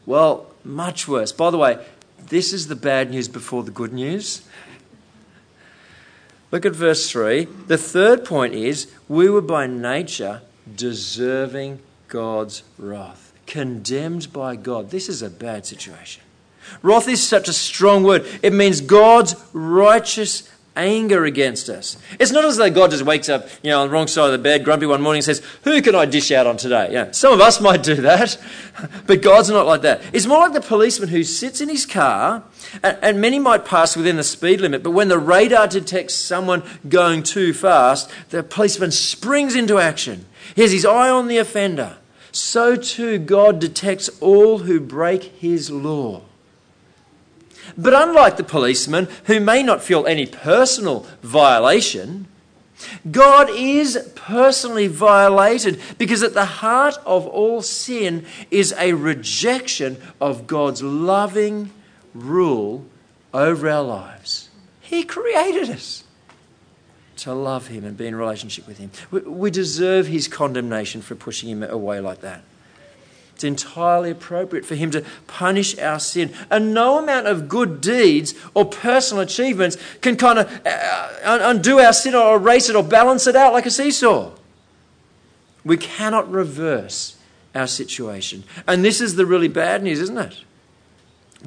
Well, 0.04 0.52
much 0.64 1.08
worse. 1.08 1.32
By 1.32 1.50
the 1.50 1.56
way, 1.56 1.82
this 2.18 2.52
is 2.52 2.66
the 2.66 2.76
bad 2.76 3.10
news 3.10 3.26
before 3.26 3.62
the 3.62 3.70
good 3.70 3.94
news. 3.94 4.42
Look 6.50 6.64
at 6.64 6.72
verse 6.72 7.10
3. 7.10 7.44
The 7.66 7.78
third 7.78 8.24
point 8.24 8.54
is 8.54 8.90
we 9.08 9.28
were 9.28 9.42
by 9.42 9.66
nature 9.66 10.42
deserving 10.76 11.80
God's 12.08 12.62
wrath, 12.78 13.32
condemned 13.46 14.32
by 14.32 14.56
God. 14.56 14.90
This 14.90 15.08
is 15.08 15.22
a 15.22 15.30
bad 15.30 15.66
situation. 15.66 16.22
Wrath 16.82 17.08
is 17.08 17.26
such 17.26 17.48
a 17.48 17.52
strong 17.52 18.02
word. 18.02 18.26
It 18.42 18.52
means 18.52 18.80
God's 18.80 19.34
righteous 19.52 20.50
anger 20.78 21.24
against 21.24 21.68
us. 21.68 21.98
It's 22.18 22.30
not 22.30 22.44
as 22.44 22.56
though 22.56 22.70
God 22.70 22.92
just 22.92 23.04
wakes 23.04 23.28
up, 23.28 23.48
you 23.62 23.70
know, 23.70 23.82
on 23.82 23.88
the 23.88 23.92
wrong 23.92 24.06
side 24.06 24.26
of 24.26 24.32
the 24.32 24.38
bed, 24.38 24.64
grumpy 24.64 24.86
one 24.86 25.02
morning, 25.02 25.18
and 25.18 25.24
says, 25.24 25.42
Who 25.64 25.82
can 25.82 25.94
I 25.94 26.06
dish 26.06 26.30
out 26.30 26.46
on 26.46 26.56
today? 26.56 26.88
Yeah, 26.92 27.10
some 27.10 27.32
of 27.32 27.40
us 27.40 27.60
might 27.68 27.82
do 27.82 27.96
that, 27.96 28.38
but 29.06 29.20
God's 29.20 29.50
not 29.50 29.66
like 29.66 29.82
that. 29.82 30.02
It's 30.12 30.26
more 30.26 30.38
like 30.38 30.52
the 30.52 30.60
policeman 30.60 31.08
who 31.08 31.24
sits 31.24 31.60
in 31.60 31.68
his 31.68 31.84
car, 31.84 32.44
and, 32.82 32.96
and 33.02 33.20
many 33.20 33.38
might 33.38 33.64
pass 33.64 33.96
within 33.96 34.16
the 34.16 34.24
speed 34.24 34.60
limit, 34.60 34.82
but 34.82 34.92
when 34.92 35.08
the 35.08 35.18
radar 35.18 35.66
detects 35.66 36.14
someone 36.14 36.62
going 36.88 37.24
too 37.24 37.52
fast, 37.52 38.10
the 38.30 38.42
policeman 38.42 38.92
springs 38.92 39.56
into 39.56 39.78
action. 39.78 40.24
He 40.54 40.62
has 40.62 40.72
his 40.72 40.86
eye 40.86 41.10
on 41.10 41.28
the 41.28 41.38
offender. 41.38 41.98
So 42.30 42.76
too, 42.76 43.18
God 43.18 43.58
detects 43.58 44.08
all 44.20 44.58
who 44.58 44.78
break 44.78 45.24
his 45.24 45.70
law. 45.70 46.22
But 47.76 47.94
unlike 47.94 48.36
the 48.36 48.44
policeman, 48.44 49.08
who 49.24 49.40
may 49.40 49.62
not 49.62 49.82
feel 49.82 50.06
any 50.06 50.26
personal 50.26 51.06
violation, 51.22 52.26
God 53.10 53.50
is 53.50 54.12
personally 54.14 54.86
violated 54.86 55.80
because 55.98 56.22
at 56.22 56.34
the 56.34 56.44
heart 56.44 56.96
of 57.04 57.26
all 57.26 57.62
sin 57.62 58.24
is 58.50 58.72
a 58.78 58.92
rejection 58.92 60.00
of 60.20 60.46
God's 60.46 60.82
loving 60.82 61.70
rule 62.14 62.84
over 63.34 63.68
our 63.68 63.82
lives. 63.82 64.48
He 64.80 65.02
created 65.02 65.70
us 65.70 66.04
to 67.18 67.34
love 67.34 67.66
Him 67.66 67.84
and 67.84 67.96
be 67.96 68.06
in 68.06 68.14
relationship 68.14 68.66
with 68.66 68.78
Him. 68.78 68.90
We 69.10 69.50
deserve 69.50 70.06
His 70.06 70.28
condemnation 70.28 71.02
for 71.02 71.14
pushing 71.14 71.48
Him 71.48 71.62
away 71.62 72.00
like 72.00 72.20
that. 72.20 72.42
It's 73.38 73.44
entirely 73.44 74.10
appropriate 74.10 74.64
for 74.64 74.74
Him 74.74 74.90
to 74.90 75.04
punish 75.28 75.78
our 75.78 76.00
sin. 76.00 76.34
And 76.50 76.74
no 76.74 76.98
amount 76.98 77.28
of 77.28 77.48
good 77.48 77.80
deeds 77.80 78.34
or 78.52 78.64
personal 78.64 79.22
achievements 79.22 79.76
can 80.00 80.16
kind 80.16 80.40
of 80.40 80.66
uh, 80.66 81.08
undo 81.24 81.78
our 81.78 81.92
sin 81.92 82.16
or 82.16 82.34
erase 82.34 82.68
it 82.68 82.74
or 82.74 82.82
balance 82.82 83.28
it 83.28 83.36
out 83.36 83.52
like 83.52 83.64
a 83.64 83.70
seesaw. 83.70 84.32
We 85.64 85.76
cannot 85.76 86.28
reverse 86.28 87.16
our 87.54 87.68
situation. 87.68 88.42
And 88.66 88.84
this 88.84 89.00
is 89.00 89.14
the 89.14 89.24
really 89.24 89.46
bad 89.46 89.84
news, 89.84 90.00
isn't 90.00 90.18
it? 90.18 90.42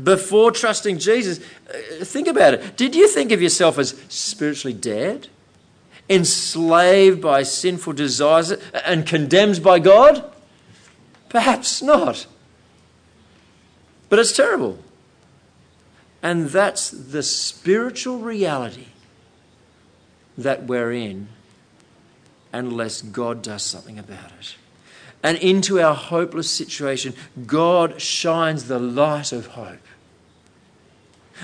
Before 0.02 0.50
trusting 0.54 0.98
Jesus, 0.98 1.42
uh, 1.42 2.06
think 2.06 2.30
about 2.30 2.54
it. 2.54 2.78
Did 2.78 2.96
you 2.96 3.10
think 3.10 3.34
of 3.34 3.42
yourself 3.42 3.78
as 3.78 4.02
spiritually 4.08 4.74
dead? 4.74 5.28
Enslaved 6.10 7.22
by 7.22 7.44
sinful 7.44 7.92
desires 7.92 8.52
and 8.86 9.06
condemned 9.06 9.62
by 9.62 9.80
God? 9.80 10.32
Perhaps 11.32 11.82
not. 11.82 12.28
But 14.10 14.20
it's 14.20 14.36
terrible. 14.36 14.78
And 16.22 16.48
that's 16.50 16.90
the 16.90 17.24
spiritual 17.24 18.18
reality 18.18 18.88
that 20.38 20.64
we're 20.64 20.92
in 20.92 21.30
unless 22.52 23.02
God 23.02 23.42
does 23.42 23.64
something 23.64 23.98
about 23.98 24.32
it. 24.42 24.56
And 25.24 25.38
into 25.38 25.80
our 25.80 25.96
hopeless 25.96 26.52
situation, 26.52 27.14
God 27.48 28.02
shines 28.02 28.68
the 28.68 28.80
light 28.80 29.32
of 29.32 29.48
hope. 29.48 29.80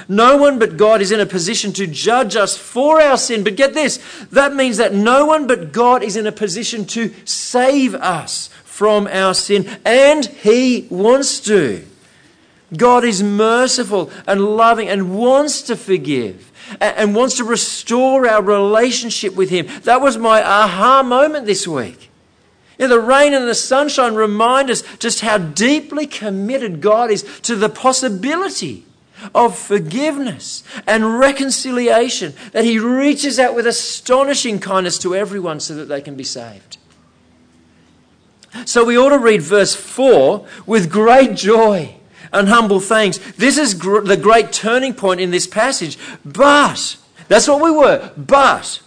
No 0.10 0.36
one 0.36 0.60
but 0.60 0.76
God 0.76 1.02
is 1.02 1.14
in 1.14 1.22
a 1.22 1.26
position 1.26 1.72
to 1.74 1.88
judge 1.88 2.36
us 2.36 2.58
for 2.58 3.02
our 3.02 3.18
sin. 3.18 3.46
But 3.46 3.56
get 3.56 3.74
this 3.74 4.00
that 4.32 4.54
means 4.54 4.76
that 4.78 4.94
no 4.94 5.26
one 5.26 5.48
but 5.48 5.72
God 5.72 6.04
is 6.04 6.18
in 6.18 6.28
a 6.28 6.32
position 6.34 6.84
to 6.88 7.14
save 7.24 7.96
us 7.96 8.50
from 8.78 9.08
our 9.08 9.34
sin, 9.34 9.68
and 9.84 10.24
He 10.24 10.86
wants 10.92 11.40
to. 11.40 11.84
God 12.78 13.04
is 13.04 13.24
merciful 13.24 14.12
and 14.28 14.40
loving 14.40 14.88
and 14.88 15.18
wants 15.18 15.64
to 15.64 15.76
forgive 15.76 16.52
and 16.80 17.16
wants 17.16 17.38
to 17.38 17.44
restore 17.44 18.28
our 18.28 18.44
relationship 18.44 19.34
with 19.34 19.50
Him. 19.50 19.66
That 19.86 20.00
was 20.00 20.20
my 20.20 20.44
aha 20.44 21.02
moment 21.02 21.48
this 21.48 21.68
week. 21.68 22.12
Yeah, 22.78 22.86
the 22.86 23.00
rain 23.00 23.34
and 23.34 23.48
the 23.48 23.56
sunshine 23.56 24.14
remind 24.14 24.70
us 24.70 24.84
just 24.98 25.22
how 25.22 25.40
deeply 25.40 26.06
committed 26.06 26.80
God 26.80 27.10
is 27.10 27.24
to 27.42 27.56
the 27.56 27.70
possibility 27.70 28.86
of 29.34 29.58
forgiveness 29.58 30.64
and 30.86 31.18
reconciliation 31.18 32.36
that 32.52 32.64
he 32.64 32.78
reaches 32.78 33.40
out 33.40 33.56
with 33.56 33.66
astonishing 33.66 34.60
kindness 34.60 35.00
to 35.00 35.16
everyone 35.16 35.60
so 35.60 35.74
that 35.74 35.86
they 35.86 36.02
can 36.02 36.14
be 36.14 36.24
saved. 36.24 36.78
So 38.66 38.84
we 38.84 38.98
ought 38.98 39.10
to 39.10 39.18
read 39.18 39.42
verse 39.42 39.76
4 39.76 40.46
with 40.66 40.92
great 40.92 41.36
joy 41.36 41.96
and 42.32 42.50
humble 42.50 42.80
thanks. 42.80 43.18
This 43.34 43.58
is 43.58 43.74
gr- 43.74 44.02
the 44.02 44.18
great 44.18 44.52
turning 44.52 44.94
point 44.94 45.22
in 45.22 45.32
this 45.32 45.48
passage. 45.48 45.98
But, 46.26 46.98
that's 47.28 47.48
what 47.48 47.62
we 47.62 47.72
were. 47.72 48.12
But, 48.18 48.82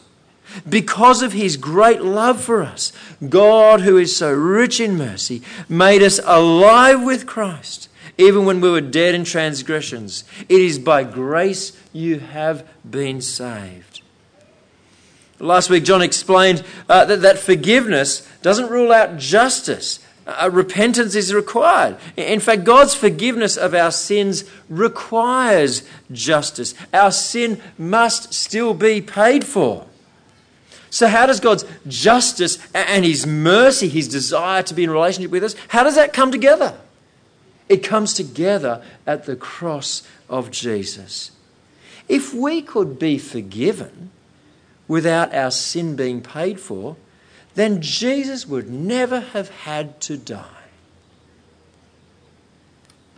because 0.69 1.23
of 1.23 1.33
his 1.33 1.57
great 1.57 2.03
love 2.03 2.41
for 2.41 2.63
us, 2.63 2.93
God, 3.29 3.83
who 3.83 3.97
is 3.97 4.17
so 4.17 4.33
rich 4.33 4.81
in 4.81 4.97
mercy, 4.97 5.43
made 5.69 6.03
us 6.03 6.21
alive 6.25 7.03
with 7.03 7.27
Christ, 7.27 7.89
even 8.19 8.45
when 8.45 8.61
we 8.61 8.71
were 8.71 8.81
dead 8.81 9.15
in 9.15 9.25
transgressions. 9.25 10.25
It 10.49 10.61
is 10.61 10.79
by 10.79 11.05
grace 11.05 11.77
you 11.93 12.19
have 12.19 12.69
been 12.89 13.21
saved. 13.21 14.03
Last 15.41 15.71
week, 15.71 15.85
John 15.85 16.03
explained 16.03 16.63
uh, 16.89 17.07
that, 17.07 17.23
that 17.23 17.39
forgiveness 17.39 18.29
doesn't 18.43 18.71
rule 18.71 18.93
out 18.93 19.17
justice. 19.17 19.99
Uh, 20.27 20.51
repentance 20.53 21.15
is 21.15 21.33
required. 21.33 21.97
In 22.17 22.41
fact, 22.41 22.65
God's 22.65 22.95
forgiveness 22.95 23.57
of 23.57 23.75
our 23.75 23.91
sins 23.91 24.45
requires 24.69 25.83
justice. 26.13 26.75
Our 26.93 27.11
sin 27.11 27.61
must 27.79 28.35
still 28.35 28.75
be 28.75 29.01
paid 29.01 29.45
for. 29.45 29.87
So, 30.91 31.09
how 31.09 31.27
does 31.27 31.41
God's 31.41 31.65
justice 31.89 32.59
and 32.75 33.05
His 33.05 33.27
mercy, 33.27 33.89
His 33.89 34.09
desire 34.09 34.63
to 34.65 34.75
be 34.75 34.85
in 34.85 34.91
relationship 34.91 35.31
with 35.31 35.43
us, 35.43 35.55
how 35.69 35.85
does 35.85 35.95
that 35.95 36.13
come 36.13 36.31
together? 36.31 36.77
It 37.69 37.79
comes 37.79 38.13
together 38.13 38.83
at 39.07 39.25
the 39.25 39.37
cross 39.37 40.03
of 40.29 40.51
Jesus. 40.51 41.31
If 42.09 42.35
we 42.35 42.61
could 42.61 42.99
be 42.99 43.17
forgiven 43.17 44.11
without 44.91 45.33
our 45.33 45.53
sin 45.53 45.95
being 45.95 46.21
paid 46.21 46.59
for, 46.59 46.97
then 47.55 47.81
Jesus 47.81 48.45
would 48.45 48.69
never 48.69 49.21
have 49.21 49.49
had 49.49 50.01
to 50.01 50.17
die. 50.17 50.65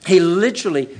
He 0.06 0.20
literally 0.20 0.98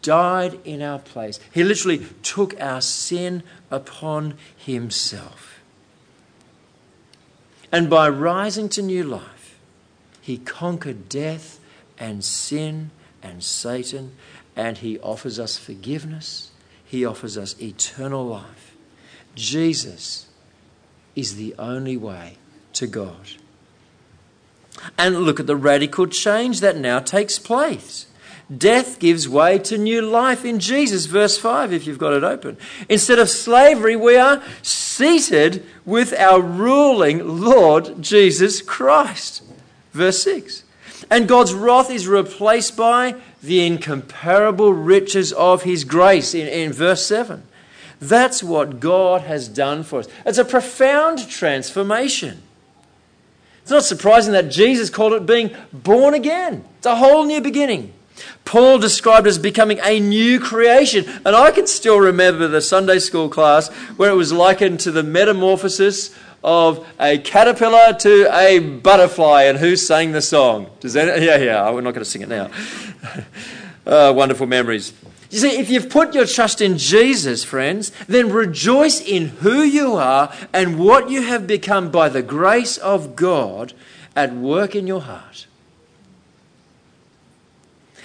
died 0.00 0.60
in 0.64 0.80
our 0.80 1.00
place. 1.00 1.40
He 1.52 1.64
literally 1.64 2.06
took 2.22 2.54
our 2.60 2.80
sin 2.80 3.42
upon 3.68 4.34
himself. 4.56 5.60
And 7.72 7.90
by 7.90 8.08
rising 8.08 8.68
to 8.70 8.82
new 8.82 9.02
life, 9.02 9.58
he 10.20 10.38
conquered 10.38 11.08
death 11.08 11.58
and 11.98 12.24
sin 12.24 12.92
and 13.24 13.42
Satan, 13.42 14.14
and 14.54 14.78
he 14.78 15.00
offers 15.00 15.40
us 15.40 15.56
forgiveness. 15.56 16.52
He 16.84 17.04
offers 17.04 17.36
us 17.36 17.60
eternal 17.60 18.24
life. 18.24 18.71
Jesus 19.34 20.26
is 21.14 21.36
the 21.36 21.54
only 21.58 21.96
way 21.96 22.36
to 22.74 22.86
God. 22.86 23.32
And 24.98 25.20
look 25.20 25.38
at 25.38 25.46
the 25.46 25.56
radical 25.56 26.06
change 26.06 26.60
that 26.60 26.76
now 26.76 26.98
takes 26.98 27.38
place. 27.38 28.06
Death 28.56 28.98
gives 28.98 29.28
way 29.28 29.58
to 29.60 29.78
new 29.78 30.02
life 30.02 30.44
in 30.44 30.58
Jesus. 30.58 31.06
Verse 31.06 31.38
5, 31.38 31.72
if 31.72 31.86
you've 31.86 31.98
got 31.98 32.12
it 32.12 32.24
open. 32.24 32.56
Instead 32.88 33.18
of 33.18 33.30
slavery, 33.30 33.96
we 33.96 34.16
are 34.16 34.42
seated 34.62 35.64
with 35.84 36.12
our 36.14 36.40
ruling 36.40 37.40
Lord 37.40 38.02
Jesus 38.02 38.60
Christ. 38.60 39.42
Verse 39.92 40.22
6. 40.22 40.64
And 41.10 41.28
God's 41.28 41.54
wrath 41.54 41.90
is 41.90 42.08
replaced 42.08 42.76
by 42.76 43.16
the 43.42 43.66
incomparable 43.66 44.72
riches 44.72 45.32
of 45.32 45.62
his 45.62 45.84
grace 45.84 46.34
in, 46.34 46.46
in 46.48 46.72
verse 46.72 47.06
7. 47.06 47.42
That's 48.02 48.42
what 48.42 48.80
God 48.80 49.20
has 49.20 49.46
done 49.46 49.84
for 49.84 50.00
us. 50.00 50.08
It's 50.26 50.36
a 50.36 50.44
profound 50.44 51.28
transformation. 51.28 52.42
It's 53.62 53.70
not 53.70 53.84
surprising 53.84 54.32
that 54.32 54.50
Jesus 54.50 54.90
called 54.90 55.12
it 55.12 55.24
being 55.24 55.54
born 55.72 56.12
again. 56.12 56.64
It's 56.78 56.86
a 56.86 56.96
whole 56.96 57.24
new 57.24 57.40
beginning. 57.40 57.92
Paul 58.44 58.80
described 58.80 59.28
as 59.28 59.38
becoming 59.38 59.78
a 59.84 60.00
new 60.00 60.40
creation. 60.40 61.04
And 61.24 61.36
I 61.36 61.52
can 61.52 61.68
still 61.68 62.00
remember 62.00 62.48
the 62.48 62.60
Sunday 62.60 62.98
school 62.98 63.28
class 63.28 63.68
where 63.96 64.10
it 64.10 64.16
was 64.16 64.32
likened 64.32 64.80
to 64.80 64.90
the 64.90 65.04
metamorphosis 65.04 66.12
of 66.42 66.84
a 66.98 67.18
caterpillar 67.18 67.92
to 68.00 68.28
a 68.36 68.58
butterfly. 68.58 69.44
And 69.44 69.58
who 69.58 69.76
sang 69.76 70.10
the 70.10 70.22
song? 70.22 70.66
Does 70.80 70.94
that? 70.94 71.22
Yeah, 71.22 71.36
yeah. 71.36 71.70
We're 71.70 71.82
not 71.82 71.94
going 71.94 72.04
to 72.04 72.10
sing 72.10 72.22
it 72.22 72.28
now. 72.28 72.50
uh, 73.86 74.12
wonderful 74.12 74.48
memories. 74.48 74.92
You 75.32 75.38
see, 75.38 75.58
if 75.58 75.70
you've 75.70 75.88
put 75.88 76.14
your 76.14 76.26
trust 76.26 76.60
in 76.60 76.76
Jesus, 76.76 77.42
friends, 77.42 77.90
then 78.06 78.30
rejoice 78.30 79.00
in 79.00 79.28
who 79.28 79.62
you 79.62 79.94
are 79.94 80.30
and 80.52 80.78
what 80.78 81.08
you 81.08 81.22
have 81.22 81.46
become 81.46 81.90
by 81.90 82.10
the 82.10 82.20
grace 82.20 82.76
of 82.76 83.16
God 83.16 83.72
at 84.14 84.34
work 84.34 84.74
in 84.74 84.86
your 84.86 85.00
heart. 85.00 85.46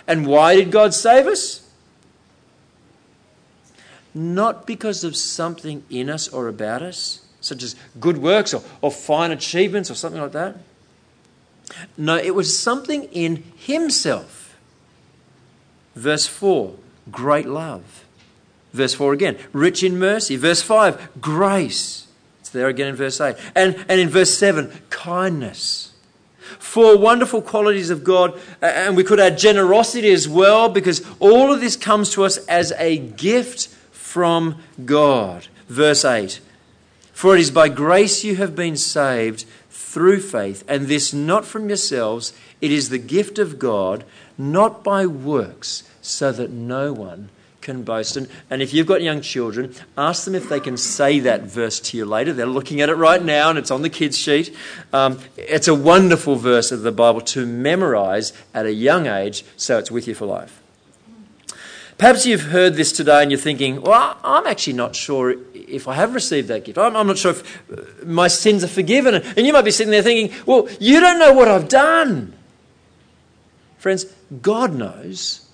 And 0.08 0.26
why 0.26 0.56
did 0.56 0.72
God 0.72 0.94
save 0.94 1.28
us? 1.28 1.70
Not 4.14 4.66
because 4.66 5.04
of 5.04 5.18
something 5.18 5.84
in 5.90 6.10
us 6.10 6.30
or 6.30 6.48
about 6.48 6.82
us, 6.82 7.26
such 7.42 7.62
as 7.62 7.76
good 8.00 8.20
works 8.20 8.54
or, 8.54 8.64
or 8.82 8.90
fine 8.90 9.32
achievements 9.32 9.92
or 9.92 9.96
something 9.96 10.22
like 10.22 10.32
that. 10.32 10.56
No, 11.98 12.16
it 12.16 12.34
was 12.34 12.58
something 12.58 13.04
in 13.12 13.44
Himself. 13.58 14.58
Verse 15.94 16.26
4, 16.26 16.74
great 17.12 17.48
love. 17.48 18.06
Verse 18.74 18.94
4 18.94 19.14
again, 19.14 19.38
rich 19.54 19.84
in 19.84 19.98
mercy. 19.98 20.36
Verse 20.36 20.62
5, 20.62 21.22
grace. 21.22 22.08
It's 22.42 22.50
there 22.50 22.68
again 22.68 22.88
in 22.88 22.96
verse 22.96 23.20
8. 23.20 23.36
And, 23.56 23.76
and 23.90 24.00
in 24.00 24.10
verse 24.10 24.38
7, 24.38 24.72
kindness 24.90 25.94
four 26.60 26.98
wonderful 26.98 27.42
qualities 27.42 27.90
of 27.90 28.04
God, 28.04 28.40
and 28.62 28.96
we 28.96 29.04
could 29.04 29.20
add 29.20 29.38
generosity 29.38 30.12
as 30.12 30.28
well, 30.28 30.70
because 30.70 31.06
all 31.20 31.52
of 31.52 31.62
this 31.62 31.76
comes 31.76 32.12
to 32.12 32.24
us 32.24 32.38
as 32.48 32.72
a 32.74 32.98
gift 32.98 33.68
from 33.92 34.62
God. 34.86 35.48
Verse 35.68 36.06
8 36.06 36.40
For 37.14 37.36
it 37.36 37.42
is 37.42 37.52
by 37.52 37.70
grace 37.70 38.24
you 38.24 38.36
have 38.36 38.56
been 38.56 38.78
saved 38.78 39.46
through 39.70 40.22
faith, 40.22 40.64
and 40.68 40.88
this 40.88 41.14
not 41.14 41.46
from 41.46 41.70
yourselves, 41.70 42.34
it 42.62 42.72
is 42.72 42.90
the 42.90 42.98
gift 42.98 43.40
of 43.40 43.60
God, 43.60 44.04
not 44.38 44.84
by 44.84 45.06
works, 45.06 45.84
so 46.08 46.32
that 46.32 46.50
no 46.50 46.94
one 46.94 47.30
can 47.62 47.84
boast. 47.84 48.16
And, 48.16 48.30
and 48.50 48.62
if 48.62 48.74
you've 48.74 48.88
got 48.88 49.02
young 49.02 49.22
children, 49.22 49.76
ask 49.98 50.24
them 50.24 50.36
if 50.36 50.48
they 50.48 50.60
can 50.60 50.78
say 50.78 51.20
that 51.20 51.44
verse 51.44 51.80
to 51.82 51.98
you 51.98 52.06
later. 52.06 52.32
They're 52.32 52.46
looking 52.46 52.80
at 52.80 52.90
it 52.90 52.96
right 52.96 53.22
now 53.22 53.50
and 53.50 53.60
it's 53.60 53.72
on 53.72 53.82
the 53.82 53.90
kids' 53.90 54.18
sheet. 54.18 54.56
Um, 54.94 55.20
it's 55.36 55.68
a 55.68 55.76
wonderful 55.76 56.38
verse 56.38 56.72
of 56.72 56.82
the 56.82 56.94
Bible 56.94 57.22
to 57.22 57.46
memorize 57.46 58.32
at 58.54 58.66
a 58.66 58.74
young 58.74 59.06
age 59.06 59.44
so 59.58 59.78
it's 59.78 59.92
with 59.92 60.08
you 60.08 60.16
for 60.16 60.26
life. 60.26 60.62
Perhaps 61.98 62.26
you've 62.28 62.44
heard 62.44 62.76
this 62.76 62.92
today 62.92 63.24
and 63.24 63.32
you're 63.32 63.40
thinking, 63.40 63.82
well, 63.82 64.18
I'm 64.24 64.46
actually 64.46 64.74
not 64.74 64.96
sure 64.96 65.36
if 65.54 65.88
I 65.88 65.96
have 65.96 66.14
received 66.14 66.48
that 66.48 66.64
gift. 66.64 66.78
I'm, 66.78 66.96
I'm 66.96 67.08
not 67.08 67.18
sure 67.18 67.32
if 67.32 67.72
uh, 67.72 68.06
my 68.06 68.28
sins 68.28 68.64
are 68.64 68.70
forgiven. 68.70 69.16
And 69.16 69.48
you 69.48 69.52
might 69.52 69.64
be 69.66 69.72
sitting 69.72 69.92
there 69.92 70.04
thinking, 70.04 70.38
well, 70.46 70.70
you 70.80 71.00
don't 71.00 71.20
know 71.20 71.34
what 71.34 71.48
I've 71.48 71.68
done. 71.68 72.34
Friends, 73.80 74.06
God 74.42 74.76
knows. 74.76 75.47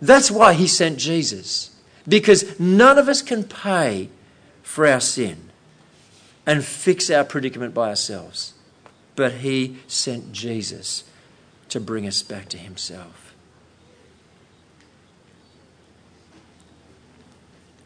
That's 0.00 0.30
why 0.30 0.54
he 0.54 0.66
sent 0.66 0.98
Jesus. 0.98 1.70
Because 2.08 2.58
none 2.58 2.98
of 2.98 3.08
us 3.08 3.22
can 3.22 3.44
pay 3.44 4.08
for 4.62 4.86
our 4.86 5.00
sin 5.00 5.50
and 6.46 6.64
fix 6.64 7.10
our 7.10 7.24
predicament 7.24 7.74
by 7.74 7.90
ourselves. 7.90 8.54
But 9.16 9.32
he 9.34 9.78
sent 9.86 10.32
Jesus 10.32 11.04
to 11.68 11.80
bring 11.80 12.06
us 12.06 12.22
back 12.22 12.48
to 12.50 12.58
himself. 12.58 13.34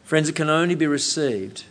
Friends, 0.03 0.29
it 0.29 0.35
can 0.35 0.49
only 0.49 0.75
be 0.75 0.85
received, 0.85 1.63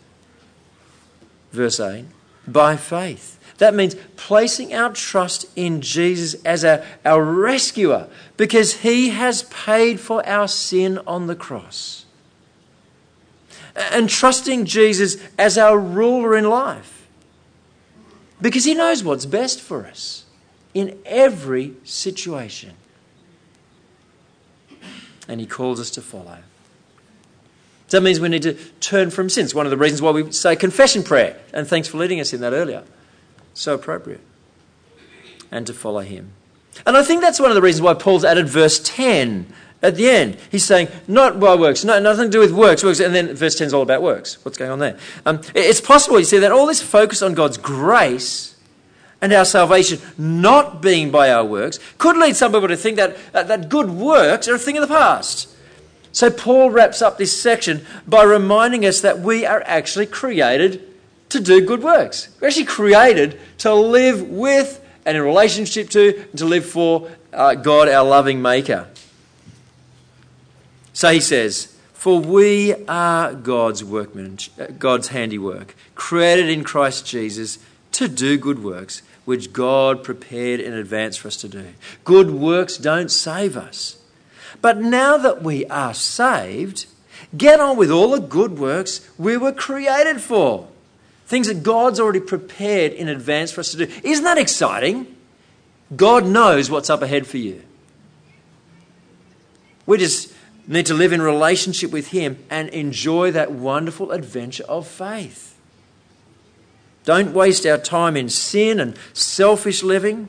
verse 1.52 1.78
8, 1.78 2.04
by 2.46 2.76
faith. 2.76 3.38
That 3.58 3.74
means 3.74 3.94
placing 4.16 4.74
our 4.74 4.92
trust 4.92 5.46
in 5.54 5.80
Jesus 5.80 6.34
as 6.44 6.64
our, 6.64 6.84
our 7.04 7.22
rescuer 7.22 8.08
because 8.36 8.80
he 8.80 9.10
has 9.10 9.44
paid 9.44 10.00
for 10.00 10.26
our 10.26 10.48
sin 10.48 10.98
on 11.06 11.26
the 11.26 11.36
cross. 11.36 12.04
And 13.76 14.08
trusting 14.08 14.66
Jesus 14.66 15.16
as 15.38 15.58
our 15.58 15.78
ruler 15.78 16.36
in 16.36 16.48
life 16.48 16.94
because 18.40 18.64
he 18.64 18.74
knows 18.74 19.02
what's 19.02 19.26
best 19.26 19.60
for 19.60 19.86
us 19.86 20.24
in 20.74 20.98
every 21.06 21.74
situation. 21.84 22.74
And 25.26 25.40
he 25.40 25.46
calls 25.46 25.80
us 25.80 25.90
to 25.92 26.02
follow. 26.02 26.38
So 27.94 28.00
that 28.00 28.04
means 28.06 28.18
we 28.18 28.28
need 28.28 28.42
to 28.42 28.54
turn 28.80 29.10
from 29.10 29.28
sins. 29.28 29.54
One 29.54 29.66
of 29.66 29.70
the 29.70 29.76
reasons 29.76 30.02
why 30.02 30.10
we 30.10 30.32
say 30.32 30.56
confession 30.56 31.04
prayer. 31.04 31.38
And 31.52 31.64
thanks 31.64 31.86
for 31.86 31.96
leading 31.96 32.18
us 32.18 32.32
in 32.32 32.40
that 32.40 32.52
earlier 32.52 32.82
so 33.52 33.74
appropriate, 33.76 34.20
and 35.52 35.64
to 35.64 35.72
follow 35.72 36.00
him. 36.00 36.32
And 36.84 36.96
I 36.96 37.04
think 37.04 37.20
that's 37.20 37.38
one 37.38 37.52
of 37.52 37.54
the 37.54 37.62
reasons 37.62 37.82
why 37.82 37.94
Paul's 37.94 38.24
added 38.24 38.48
verse 38.48 38.80
10 38.82 39.46
At 39.80 39.94
the 39.94 40.08
end, 40.08 40.38
he's 40.50 40.64
saying, 40.64 40.88
not 41.06 41.38
by 41.38 41.54
works, 41.54 41.84
no, 41.84 42.00
nothing 42.00 42.24
to 42.24 42.30
do 42.30 42.40
with 42.40 42.50
works, 42.50 42.82
works. 42.82 42.98
And 42.98 43.14
then 43.14 43.32
verse 43.32 43.54
10 43.54 43.68
is 43.68 43.72
all 43.72 43.82
about 43.82 44.02
works. 44.02 44.44
What's 44.44 44.58
going 44.58 44.72
on 44.72 44.80
there? 44.80 44.98
Um, 45.24 45.40
it's 45.54 45.80
possible, 45.80 46.18
you 46.18 46.24
see, 46.24 46.38
that 46.38 46.50
all 46.50 46.66
this 46.66 46.82
focus 46.82 47.22
on 47.22 47.34
God's 47.34 47.58
grace 47.58 48.56
and 49.20 49.32
our 49.32 49.44
salvation 49.44 50.00
not 50.18 50.82
being 50.82 51.12
by 51.12 51.30
our 51.30 51.44
works 51.44 51.78
could 51.98 52.16
lead 52.16 52.34
some 52.34 52.50
people 52.50 52.66
to 52.66 52.76
think 52.76 52.96
that, 52.96 53.16
uh, 53.32 53.44
that 53.44 53.68
good 53.68 53.90
works 53.90 54.48
are 54.48 54.56
a 54.56 54.58
thing 54.58 54.76
of 54.76 54.80
the 54.80 54.92
past. 54.92 55.53
So 56.14 56.30
Paul 56.30 56.70
wraps 56.70 57.02
up 57.02 57.18
this 57.18 57.38
section 57.38 57.84
by 58.06 58.22
reminding 58.22 58.86
us 58.86 59.00
that 59.00 59.18
we 59.18 59.44
are 59.44 59.64
actually 59.66 60.06
created 60.06 60.80
to 61.30 61.40
do 61.40 61.60
good 61.60 61.82
works. 61.82 62.28
We're 62.40 62.46
actually 62.46 62.66
created 62.66 63.38
to 63.58 63.74
live 63.74 64.22
with 64.22 64.80
and 65.04 65.16
in 65.16 65.22
relationship 65.24 65.90
to 65.90 66.24
and 66.30 66.38
to 66.38 66.44
live 66.44 66.64
for 66.64 67.10
uh, 67.32 67.56
God, 67.56 67.88
our 67.88 68.04
loving 68.04 68.40
Maker. 68.40 68.88
So 70.92 71.10
he 71.10 71.18
says, 71.18 71.76
For 71.92 72.20
we 72.20 72.74
are 72.86 73.34
God's 73.34 73.82
workmen, 73.82 74.38
uh, 74.56 74.66
God's 74.78 75.08
handiwork, 75.08 75.74
created 75.96 76.48
in 76.48 76.62
Christ 76.62 77.04
Jesus 77.04 77.58
to 77.90 78.06
do 78.06 78.38
good 78.38 78.62
works, 78.62 79.02
which 79.24 79.52
God 79.52 80.04
prepared 80.04 80.60
in 80.60 80.74
advance 80.74 81.16
for 81.16 81.26
us 81.26 81.36
to 81.38 81.48
do. 81.48 81.74
Good 82.04 82.30
works 82.30 82.76
don't 82.76 83.10
save 83.10 83.56
us. 83.56 83.98
But 84.60 84.80
now 84.80 85.16
that 85.16 85.42
we 85.42 85.66
are 85.66 85.94
saved, 85.94 86.86
get 87.36 87.60
on 87.60 87.76
with 87.76 87.90
all 87.90 88.10
the 88.10 88.20
good 88.20 88.58
works 88.58 89.08
we 89.18 89.36
were 89.36 89.52
created 89.52 90.20
for. 90.20 90.68
Things 91.26 91.48
that 91.48 91.62
God's 91.62 91.98
already 91.98 92.20
prepared 92.20 92.92
in 92.92 93.08
advance 93.08 93.50
for 93.50 93.60
us 93.60 93.70
to 93.72 93.86
do. 93.86 93.92
Isn't 94.02 94.24
that 94.24 94.38
exciting? 94.38 95.14
God 95.94 96.26
knows 96.26 96.70
what's 96.70 96.90
up 96.90 97.02
ahead 97.02 97.26
for 97.26 97.38
you. 97.38 97.62
We 99.86 99.98
just 99.98 100.32
need 100.66 100.86
to 100.86 100.94
live 100.94 101.12
in 101.12 101.20
relationship 101.20 101.90
with 101.90 102.08
Him 102.08 102.38
and 102.50 102.68
enjoy 102.70 103.30
that 103.32 103.52
wonderful 103.52 104.12
adventure 104.12 104.64
of 104.64 104.86
faith. 104.86 105.58
Don't 107.04 107.34
waste 107.34 107.66
our 107.66 107.76
time 107.76 108.16
in 108.16 108.30
sin 108.30 108.80
and 108.80 108.96
selfish 109.12 109.82
living. 109.82 110.28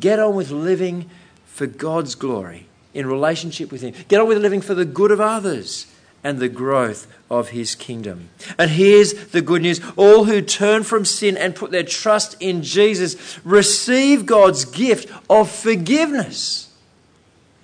Get 0.00 0.18
on 0.18 0.34
with 0.34 0.50
living 0.50 1.10
for 1.44 1.66
God's 1.66 2.14
glory 2.14 2.68
in 2.94 3.06
relationship 3.06 3.70
with 3.70 3.82
Him. 3.82 3.94
Get 4.08 4.20
on 4.20 4.28
with 4.28 4.38
living 4.38 4.60
for 4.60 4.74
the 4.74 4.84
good 4.84 5.10
of 5.10 5.20
others 5.20 5.86
and 6.22 6.38
the 6.38 6.48
growth 6.48 7.06
of 7.30 7.50
His 7.50 7.74
kingdom. 7.74 8.30
And 8.58 8.70
here's 8.70 9.12
the 9.28 9.42
good 9.42 9.60
news 9.60 9.80
all 9.96 10.24
who 10.24 10.40
turn 10.40 10.84
from 10.84 11.04
sin 11.04 11.36
and 11.36 11.54
put 11.54 11.70
their 11.70 11.82
trust 11.82 12.36
in 12.40 12.62
Jesus 12.62 13.38
receive 13.44 14.24
God's 14.24 14.64
gift 14.64 15.10
of 15.28 15.50
forgiveness. 15.50 16.72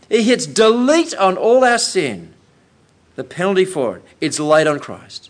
He 0.08 0.24
hits 0.24 0.44
delete 0.44 1.14
on 1.14 1.36
all 1.36 1.64
our 1.64 1.78
sin. 1.78 2.34
The 3.16 3.24
penalty 3.24 3.64
for 3.64 3.98
it, 3.98 4.02
it's 4.20 4.40
laid 4.40 4.66
on 4.66 4.80
Christ. 4.80 5.29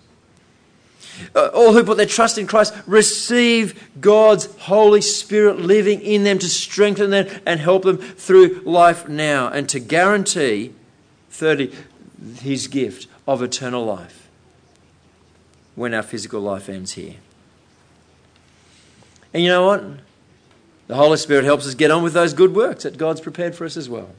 Uh, 1.35 1.46
all 1.54 1.72
who 1.72 1.85
put 1.85 1.96
their 1.96 2.06
trust 2.06 2.38
in 2.38 2.46
Christ 2.46 2.74
receive 2.87 3.88
God's 4.00 4.46
Holy 4.56 5.00
Spirit 5.00 5.59
living 5.59 6.00
in 6.00 6.24
them 6.24 6.38
to 6.38 6.48
strengthen 6.48 7.11
them 7.11 7.28
and 7.46 7.61
help 7.61 7.83
them 7.83 7.98
through 7.98 8.62
life 8.64 9.09
now 9.09 9.48
and 9.48 9.68
to 9.68 9.80
guarantee, 9.80 10.72
30, 11.30 11.72
his 12.40 12.66
gift 12.66 13.06
of 13.26 13.42
eternal 13.42 13.85
life 13.85 14.28
when 15.74 15.94
our 15.94 16.02
physical 16.02 16.40
life 16.40 16.68
ends 16.68 16.92
here. 16.92 17.14
And 19.33 19.42
you 19.42 19.48
know 19.48 19.66
what? 19.66 19.85
The 20.88 20.96
Holy 20.96 21.16
Spirit 21.16 21.44
helps 21.44 21.66
us 21.66 21.74
get 21.74 21.90
on 21.90 22.02
with 22.02 22.12
those 22.12 22.35
good 22.35 22.54
works 22.54 22.83
that 22.83 22.98
God's 22.98 23.20
prepared 23.20 23.54
for 23.54 23.64
us 23.64 23.76
as 23.76 23.88
well. 23.88 24.11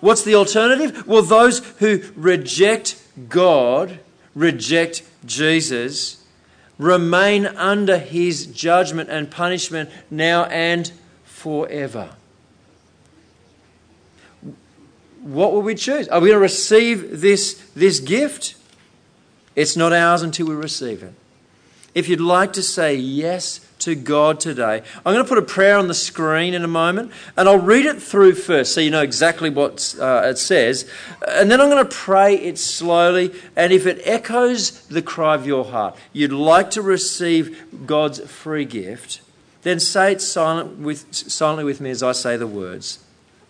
What's 0.00 0.22
the 0.22 0.34
alternative? 0.34 1.06
Well, 1.06 1.22
those 1.22 1.60
who 1.78 2.02
reject 2.14 3.00
God, 3.28 4.00
reject 4.34 5.02
Jesus, 5.24 6.24
remain 6.78 7.46
under 7.46 7.98
his 7.98 8.46
judgment 8.46 9.08
and 9.10 9.30
punishment 9.30 9.90
now 10.10 10.44
and 10.44 10.92
forever. 11.24 12.10
What 15.20 15.52
will 15.52 15.62
we 15.62 15.74
choose? 15.76 16.08
Are 16.08 16.20
we 16.20 16.28
going 16.28 16.36
to 16.36 16.42
receive 16.42 17.20
this, 17.20 17.54
this 17.76 18.00
gift? 18.00 18.56
It's 19.54 19.76
not 19.76 19.92
ours 19.92 20.22
until 20.22 20.46
we 20.46 20.54
receive 20.54 21.02
it. 21.02 21.14
If 21.94 22.08
you'd 22.08 22.20
like 22.20 22.54
to 22.54 22.62
say 22.62 22.94
yes 22.94 23.60
to 23.80 23.94
God 23.94 24.40
today, 24.40 24.82
I'm 25.04 25.12
going 25.12 25.24
to 25.24 25.28
put 25.28 25.36
a 25.36 25.42
prayer 25.42 25.76
on 25.76 25.88
the 25.88 25.94
screen 25.94 26.54
in 26.54 26.64
a 26.64 26.68
moment, 26.68 27.12
and 27.36 27.48
I'll 27.48 27.58
read 27.58 27.84
it 27.84 28.00
through 28.00 28.34
first 28.34 28.74
so 28.74 28.80
you 28.80 28.90
know 28.90 29.02
exactly 29.02 29.50
what 29.50 29.94
uh, 30.00 30.22
it 30.24 30.38
says. 30.38 30.88
And 31.28 31.50
then 31.50 31.60
I'm 31.60 31.68
going 31.68 31.86
to 31.86 31.94
pray 31.94 32.34
it 32.36 32.58
slowly, 32.58 33.32
and 33.56 33.72
if 33.72 33.86
it 33.86 34.00
echoes 34.04 34.86
the 34.86 35.02
cry 35.02 35.34
of 35.34 35.46
your 35.46 35.66
heart, 35.66 35.96
you'd 36.14 36.32
like 36.32 36.70
to 36.72 36.82
receive 36.82 37.86
God's 37.86 38.20
free 38.20 38.64
gift, 38.64 39.20
then 39.62 39.78
say 39.78 40.12
it 40.12 40.22
silent 40.22 40.78
with, 40.78 41.12
silently 41.12 41.64
with 41.64 41.80
me 41.80 41.90
as 41.90 42.02
I 42.02 42.12
say 42.12 42.38
the 42.38 42.46
words. 42.46 43.00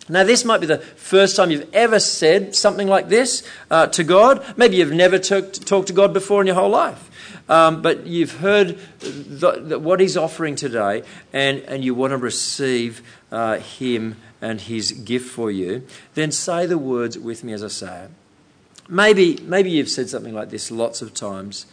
Now, 0.09 0.25
this 0.25 0.45
might 0.45 0.61
be 0.61 0.67
the 0.67 0.79
first 0.79 1.37
time 1.37 1.53
you've 1.53 1.73
ever 1.73 2.01
said 2.01 2.57
something 2.57 2.89
like 2.89 3.09
this 3.09 3.49
uh, 3.71 3.87
to 3.89 4.03
God. 4.03 4.45
Maybe 4.57 4.77
you've 4.77 4.93
never 4.93 5.19
talked 5.19 5.87
to 5.87 5.93
God 5.93 6.13
before 6.13 6.41
in 6.41 6.49
your 6.49 6.57
whole 6.57 6.71
life. 6.71 7.09
Um, 7.53 7.83
but 7.83 8.07
you've 8.07 8.39
heard 8.39 8.79
the, 9.01 9.61
the, 9.61 9.79
what 9.79 10.01
He's 10.01 10.17
offering 10.17 10.57
today, 10.57 11.03
and, 11.35 11.59
and 11.65 11.85
you 11.85 11.95
want 11.95 12.13
to 12.13 12.17
receive 12.17 13.03
uh, 13.31 13.59
Him 13.59 14.17
and 14.41 14.59
His 14.59 14.93
gift 14.93 15.29
for 15.29 15.51
you. 15.51 15.87
Then 16.15 16.33
say 16.33 16.65
the 16.65 16.79
words 16.79 17.19
with 17.19 17.45
me 17.45 17.53
as 17.53 17.63
I 17.63 17.69
say 17.69 18.05
it. 18.05 18.11
Maybe, 18.89 19.37
maybe 19.43 19.71
you've 19.71 19.91
said 19.91 20.09
something 20.09 20.33
like 20.33 20.49
this 20.49 20.71
lots 20.71 21.03
of 21.03 21.13
times, 21.13 21.67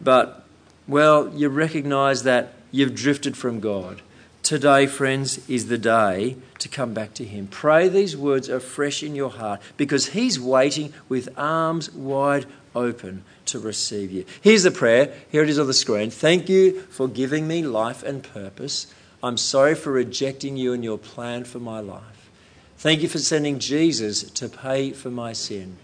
but, 0.00 0.46
well, 0.88 1.30
you 1.34 1.50
recognize 1.50 2.22
that 2.22 2.54
you've 2.70 2.94
drifted 2.94 3.36
from 3.36 3.60
God. 3.60 4.00
Today, 4.46 4.86
friends, 4.86 5.40
is 5.50 5.66
the 5.66 5.76
day 5.76 6.36
to 6.60 6.68
come 6.68 6.94
back 6.94 7.14
to 7.14 7.24
Him. 7.24 7.48
Pray 7.48 7.88
these 7.88 8.16
words 8.16 8.48
afresh 8.48 9.02
in 9.02 9.16
your 9.16 9.30
heart 9.30 9.60
because 9.76 10.10
He's 10.10 10.38
waiting 10.38 10.92
with 11.08 11.28
arms 11.36 11.90
wide 11.90 12.46
open 12.72 13.24
to 13.46 13.58
receive 13.58 14.12
you. 14.12 14.24
Here's 14.40 14.62
the 14.62 14.70
prayer. 14.70 15.12
Here 15.32 15.42
it 15.42 15.48
is 15.48 15.58
on 15.58 15.66
the 15.66 15.74
screen. 15.74 16.12
Thank 16.12 16.48
you 16.48 16.82
for 16.82 17.08
giving 17.08 17.48
me 17.48 17.64
life 17.64 18.04
and 18.04 18.22
purpose. 18.22 18.86
I'm 19.20 19.36
sorry 19.36 19.74
for 19.74 19.90
rejecting 19.90 20.56
you 20.56 20.72
and 20.72 20.84
your 20.84 20.98
plan 20.98 21.42
for 21.42 21.58
my 21.58 21.80
life. 21.80 22.30
Thank 22.78 23.02
you 23.02 23.08
for 23.08 23.18
sending 23.18 23.58
Jesus 23.58 24.22
to 24.30 24.48
pay 24.48 24.92
for 24.92 25.10
my 25.10 25.32
sin. 25.32 25.76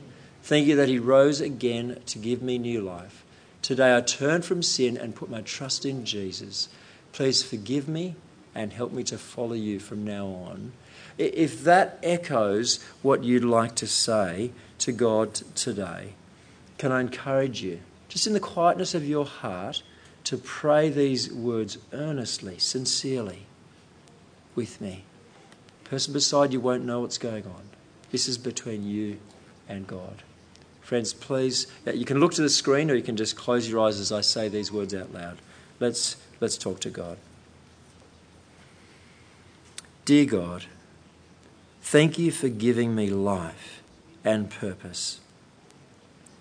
Thank 0.44 0.68
you 0.68 0.76
that 0.76 0.88
He 0.88 1.00
rose 1.00 1.40
again 1.40 2.00
to 2.06 2.18
give 2.20 2.42
me 2.42 2.58
new 2.58 2.80
life. 2.80 3.24
Today 3.60 3.96
I 3.96 4.02
turn 4.02 4.42
from 4.42 4.62
sin 4.62 4.96
and 4.96 5.16
put 5.16 5.28
my 5.28 5.40
trust 5.40 5.84
in 5.84 6.04
Jesus. 6.04 6.68
Please 7.10 7.42
forgive 7.42 7.88
me 7.88 8.14
and 8.54 8.72
help 8.72 8.92
me 8.92 9.02
to 9.04 9.18
follow 9.18 9.54
you 9.54 9.78
from 9.78 10.04
now 10.04 10.26
on. 10.26 10.72
If 11.18 11.64
that 11.64 11.98
echoes 12.02 12.82
what 13.02 13.24
you'd 13.24 13.44
like 13.44 13.74
to 13.76 13.86
say 13.86 14.52
to 14.78 14.92
God 14.92 15.34
today, 15.54 16.14
can 16.78 16.92
I 16.92 17.00
encourage 17.00 17.62
you, 17.62 17.80
just 18.08 18.26
in 18.26 18.32
the 18.32 18.40
quietness 18.40 18.94
of 18.94 19.06
your 19.06 19.26
heart, 19.26 19.82
to 20.24 20.36
pray 20.36 20.88
these 20.88 21.32
words 21.32 21.78
earnestly, 21.92 22.58
sincerely 22.58 23.46
with 24.54 24.80
me? 24.80 25.04
The 25.84 25.90
person 25.90 26.12
beside 26.12 26.52
you 26.52 26.60
won't 26.60 26.84
know 26.84 27.00
what's 27.00 27.18
going 27.18 27.44
on. 27.44 27.62
This 28.10 28.28
is 28.28 28.38
between 28.38 28.86
you 28.86 29.18
and 29.68 29.86
God. 29.86 30.22
Friends, 30.80 31.14
please, 31.14 31.66
uh, 31.86 31.92
you 31.92 32.04
can 32.04 32.20
look 32.20 32.34
to 32.34 32.42
the 32.42 32.50
screen 32.50 32.90
or 32.90 32.94
you 32.94 33.02
can 33.02 33.16
just 33.16 33.36
close 33.36 33.70
your 33.70 33.80
eyes 33.80 34.00
as 34.00 34.12
I 34.12 34.20
say 34.20 34.48
these 34.48 34.72
words 34.72 34.94
out 34.94 35.14
loud. 35.14 35.38
Let's, 35.80 36.16
let's 36.40 36.58
talk 36.58 36.80
to 36.80 36.90
God. 36.90 37.16
Dear 40.04 40.24
God, 40.24 40.64
thank 41.80 42.18
you 42.18 42.32
for 42.32 42.48
giving 42.48 42.92
me 42.92 43.08
life 43.08 43.84
and 44.24 44.50
purpose. 44.50 45.20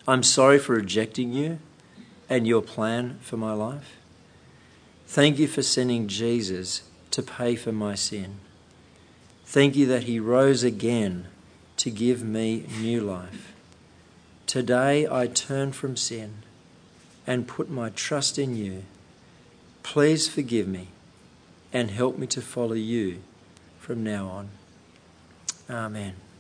I'm 0.08 0.24
sorry 0.24 0.58
for 0.58 0.74
rejecting 0.74 1.32
you 1.32 1.60
and 2.28 2.47
your 2.47 2.63
plan 2.63 3.19
for 3.21 3.38
my 3.38 3.54
life. 3.54 3.97
Thank 5.06 5.38
you 5.38 5.47
for 5.47 5.62
sending 5.62 6.08
Jesus 6.08 6.82
to 7.12 7.21
pay 7.21 7.56
for 7.56 7.71
my 7.71 7.93
sin. 7.93 8.38
Thank 9.45 9.76
you 9.76 9.86
that 9.86 10.04
he 10.04 10.19
rose 10.19 10.63
again 10.63 11.28
to 11.78 11.91
give 11.91 12.24
me 12.24 12.65
new 12.80 13.02
life. 13.02 13.54
Today 14.47 15.08
I 15.08 15.28
turn 15.28 15.71
from 15.71 15.95
sin 15.95 16.38
and 17.28 17.47
put 17.47 17.69
my 17.69 17.91
trust 17.91 18.39
in 18.39 18.56
you. 18.56 18.86
Please 19.84 20.28
forgive 20.28 20.67
me 20.67 20.88
and 21.71 21.91
help 21.91 22.17
me 22.17 22.26
to 22.26 22.41
follow 22.41 22.74
you 22.74 23.21
from 23.82 24.04
now 24.04 24.28
on. 24.28 24.50
Amen. 25.67 26.31